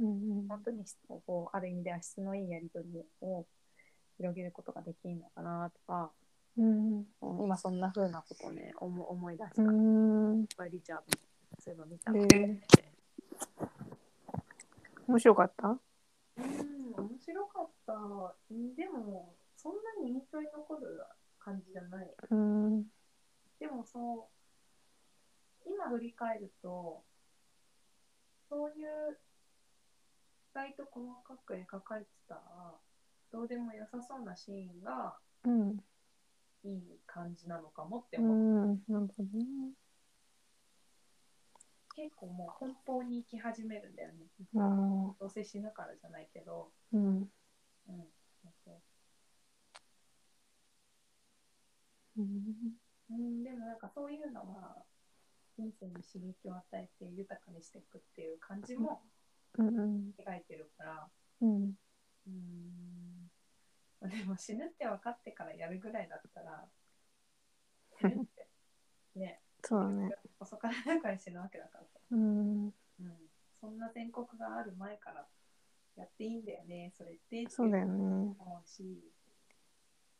[0.00, 0.48] うん。
[0.48, 3.46] 本当にこうある意味では質のいいやり取りを
[4.16, 6.10] 広げることができるのかなとか
[6.56, 6.98] うん。
[6.98, 10.42] うん今そんな風なことをね思思い出した、うん。
[10.42, 11.02] リチャードの
[11.58, 12.60] そういえば見たへのえ
[15.06, 15.68] 面白かった？
[15.68, 17.92] うん面白かった。
[18.52, 21.00] んでも、そんなに印象に残る
[21.38, 22.14] 感じじゃない。
[22.30, 22.84] うん
[23.58, 24.28] でもそ
[25.66, 27.02] う、今振り返ると、
[28.48, 29.18] そういう、
[30.50, 32.40] 意外と細かく描かれてた、
[33.32, 35.84] どうでも良さそうなシーンがうん
[36.64, 38.36] いい感じなのかもってう思う。
[38.36, 39.72] んなるほどね
[41.94, 44.26] 結構もう奔放に生き始めるんだよね。
[44.56, 47.16] あどうせ死ぬからじゃないけど、ーうん
[47.88, 48.08] うん。
[48.42, 48.74] そうそう
[52.18, 52.76] うん
[53.10, 54.76] うん、でもなんかそういうのは
[55.56, 59.02] 人生に刺激を与えて豊かにしていくっていう感じも
[59.56, 60.14] うんうん。
[60.18, 61.08] 描いてるから、
[61.40, 61.74] うん。
[62.26, 63.30] うん。
[64.00, 66.68] まあでも死ぬって分かってからやるぐらいだったら、
[67.98, 68.48] 死ぬって、
[69.16, 70.10] ね、そうだね。
[70.38, 72.66] 遅かれながら死ぬわけだからさ、うん。
[72.66, 72.72] うん。
[73.60, 75.26] そんな宣告がある前から
[75.96, 78.36] やっていいんだよね、それってってそうだよね。
[78.38, 79.12] 思うし、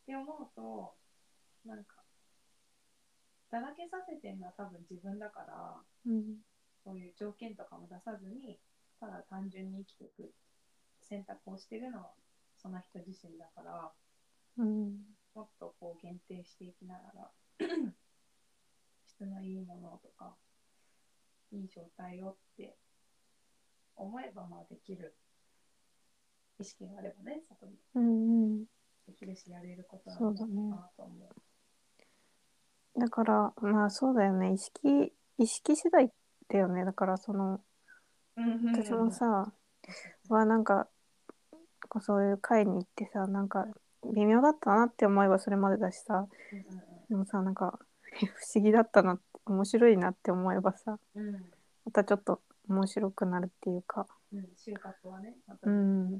[0.03, 0.97] って思うと、
[1.65, 2.03] なんか、
[3.49, 6.41] だらけさせてるのは多分自分だから、うん。
[6.83, 8.59] そういう条件とかも出さずに、
[8.99, 10.31] ただ単純に生きていく
[11.01, 12.11] 選択をしてるのは
[12.61, 13.91] その人自身だから、
[14.57, 14.97] うん
[15.35, 17.31] もっとこう限定していきながら、
[19.07, 20.35] 質のいいものとか、
[21.51, 22.75] いい状態をって
[23.95, 25.15] 思えばまあできる。
[26.59, 28.65] 意識があればね、そこにうんうん
[29.07, 31.29] できるし、やれることなのかそうだねなと思
[32.97, 32.99] う。
[32.99, 36.11] だからまあそうだよね意識意識次第
[36.49, 37.61] だよねだからその
[38.73, 39.51] 私もさ
[40.29, 40.87] はなんか
[42.01, 43.65] そういう会に行ってさなんか
[44.13, 46.27] 微妙だったなって思えばそれまでだしさ。
[47.09, 47.79] でもさなんか
[48.11, 51.33] 不思議だったな面白いなって思えばさうん。
[51.85, 54.07] またちょっと面白くなるっていうか。
[54.31, 55.69] うん、収穫はね、また。
[55.69, 56.19] うん。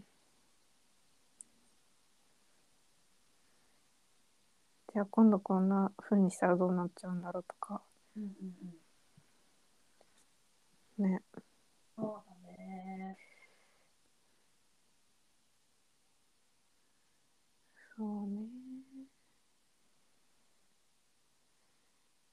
[4.91, 7.83] じゃあ今度こんな風にしたらどうなっちゃうんだろうとか。
[8.17, 8.29] うんうん
[10.97, 11.21] うん、ね
[11.99, 13.17] そうだね。
[17.97, 18.47] そうね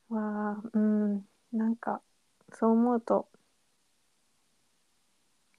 [0.08, 2.02] わあうんなんか
[2.52, 3.28] そう思うと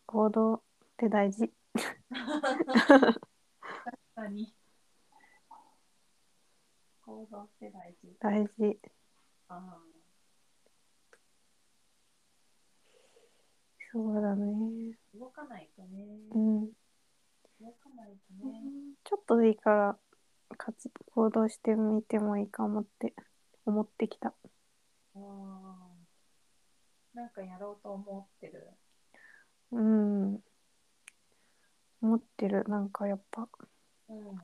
[0.08, 0.62] 行動っ
[0.98, 1.52] て大事
[2.10, 3.20] 確
[4.16, 4.54] かに。
[7.02, 8.16] 行動って大事。
[8.20, 8.80] 大事
[9.50, 9.78] あ
[13.98, 14.46] そうだね
[15.16, 16.06] あ、動かないとね。
[16.32, 16.70] うん
[17.60, 18.62] 動かないとね。
[19.04, 19.98] ちょっとでいいから
[20.56, 23.16] 活行動してみてもいいかもって
[23.66, 24.34] 思ってきたあ
[25.16, 25.88] あ。
[27.16, 28.70] なんかやろうと思ってる。
[29.72, 30.44] うん
[32.04, 33.50] 思ってるなんかやっぱ
[34.10, 34.38] うん。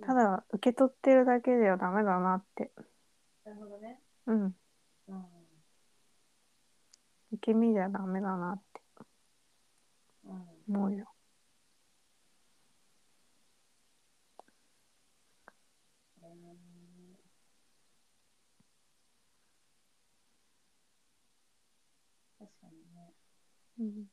[0.00, 2.70] ただ受け取ってるだけではダメだなって
[3.44, 3.98] なるほどね。
[4.28, 4.56] うん
[5.08, 5.26] うん。
[7.32, 8.82] 受け身じゃダメだなって
[10.24, 10.48] うん。
[10.68, 11.08] 思うよ
[22.38, 23.12] 確かにね。
[23.80, 24.07] うんうん。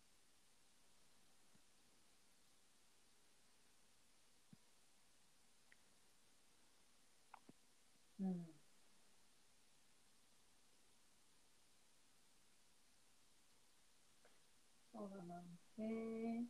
[15.07, 15.35] そうだな。
[15.77, 16.43] へえ。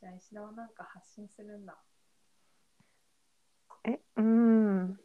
[0.00, 1.78] じゃあ石田はなんか発信するんだ。
[3.84, 4.00] え？
[4.16, 5.00] うん。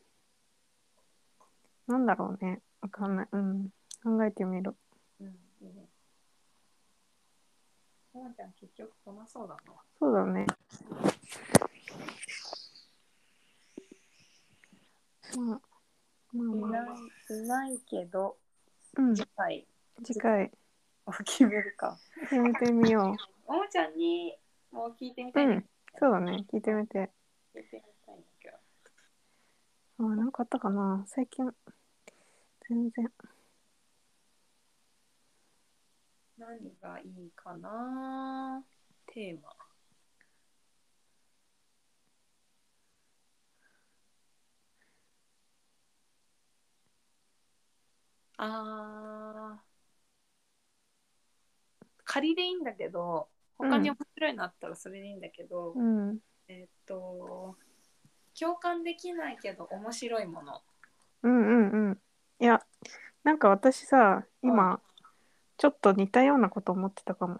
[1.85, 2.63] なんだろうね。
[2.81, 3.27] わかんない。
[3.31, 3.69] うん。
[4.03, 4.75] 考えてみる。
[5.19, 5.27] うん、
[5.61, 5.87] いいね。
[8.13, 9.61] ももちゃん結局来なそうだな。
[9.99, 10.47] そうだね。
[15.35, 15.61] まあ
[16.33, 18.37] まあまあいない、いないけど、
[18.97, 19.15] うん。
[19.15, 19.67] 次回、
[20.03, 20.51] 次回
[21.25, 21.97] 決めるか。
[22.21, 23.15] 決めてみよ
[23.47, 24.38] ももちゃんに
[24.71, 25.65] もう聞いてみうたうん。
[25.99, 26.45] そうだね。
[26.51, 27.11] 聞いてみて。
[27.55, 30.05] 聞いてみたいんだけど。
[30.05, 31.03] あなんかあったかな。
[31.07, 31.45] 最近。
[32.69, 33.11] 全然。
[36.38, 38.63] 何がいいかな？
[39.05, 39.49] テーマ。
[48.38, 49.22] あー
[52.14, 53.27] 仮でいいんだけど
[53.57, 56.19] 他に面白いのあったらそれでいいんだけど、うん。
[56.48, 57.56] えっと
[58.40, 60.61] 共感できないけど面白いもの。
[61.23, 61.99] うんうんうん。
[62.40, 62.61] いや
[63.23, 64.80] なんか私さ今、
[65.57, 67.40] ちょっと似たようなこと思ってたかも。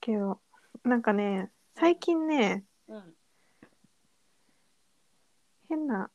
[0.00, 0.40] けど。
[0.84, 3.14] なんかね最近ねうん。
[5.68, 6.08] 変な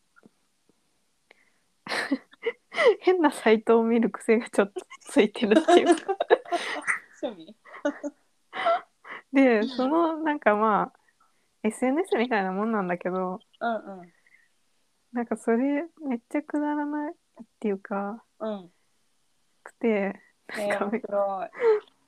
[3.01, 6.15] 変なサイトを見る癖がちょっとついてるっていうか
[7.21, 7.55] 趣味？
[9.33, 10.99] でそのなんかまあ
[11.63, 14.13] SNS みたいなもんなんだけどうんうん。
[15.11, 18.71] なんかそれめっちゃくだらないっていうかうん。
[19.63, 20.19] くて
[20.57, 21.49] えー、面白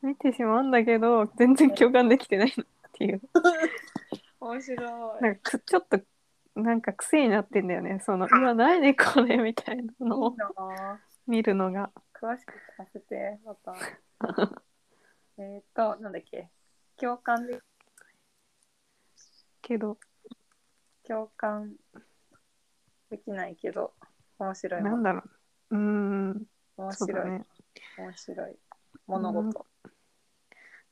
[0.03, 0.05] い。
[0.07, 2.53] 見てしまうんだけど全然共感できてないっ
[2.93, 3.21] ていう
[4.39, 5.23] 面白い。
[5.23, 5.99] なんかくちょっと
[6.55, 10.37] なんか癖になってんだよねそのうわ何これみたいなのを
[11.27, 11.91] 見るのが
[12.21, 13.73] 詳しく聞かせて、また。
[15.39, 16.51] えっと、なんだっけ。
[16.97, 17.59] 共感で、
[19.63, 19.97] けど
[21.03, 21.75] 共感
[23.09, 23.95] できないけど、
[24.37, 24.83] 面白い。
[24.83, 25.23] なんだろ
[25.71, 26.45] ううーん
[26.77, 27.31] 面白い。
[27.31, 27.45] ね
[27.97, 28.59] 面白い。
[29.07, 29.65] 物事。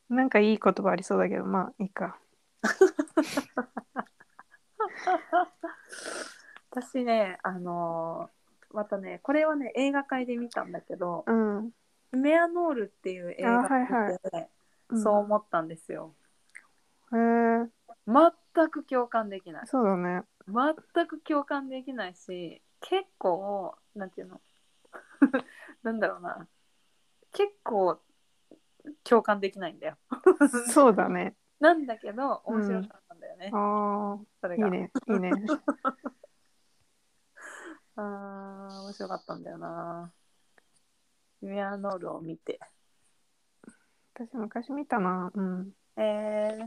[0.10, 2.20] なんかいい言葉ありそうだけどまあいいか
[6.72, 8.40] 私ね、あのー
[8.72, 11.72] またね、これはね、映画界で見たんだけど、うん、
[12.12, 14.50] メアノールっていう映画を見て、あはい
[14.92, 16.16] そう思ったんですよ。
[17.14, 17.70] へえ
[18.08, 19.68] 全く共感できない。
[19.68, 24.42] そうだね全く共感できないし、結構、なんていうの？
[25.84, 26.48] なんだろうな。
[27.32, 28.00] 結構
[29.04, 29.98] 共感できないんだよ。
[30.72, 33.02] そうだね なんだけど、面白かっ
[33.40, 33.50] ね。
[33.54, 35.32] あそれいいねいいね
[37.96, 40.14] あー面白かったんだよな。
[41.42, 42.60] メアノールを見て。
[44.14, 46.60] 私昔見たなうんえ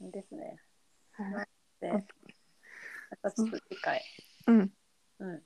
[0.00, 0.56] ー、ですね。
[1.12, 1.48] はい
[1.80, 2.00] で、ま
[3.22, 4.00] たちょっと次回。
[4.46, 4.72] うん
[5.18, 5.42] うん。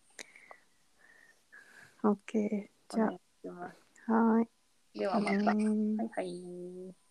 [2.04, 3.76] オッケーじゃお願いします
[4.08, 4.48] あはーい
[4.98, 5.36] ではまた。
[5.52, 7.05] うんはいはい。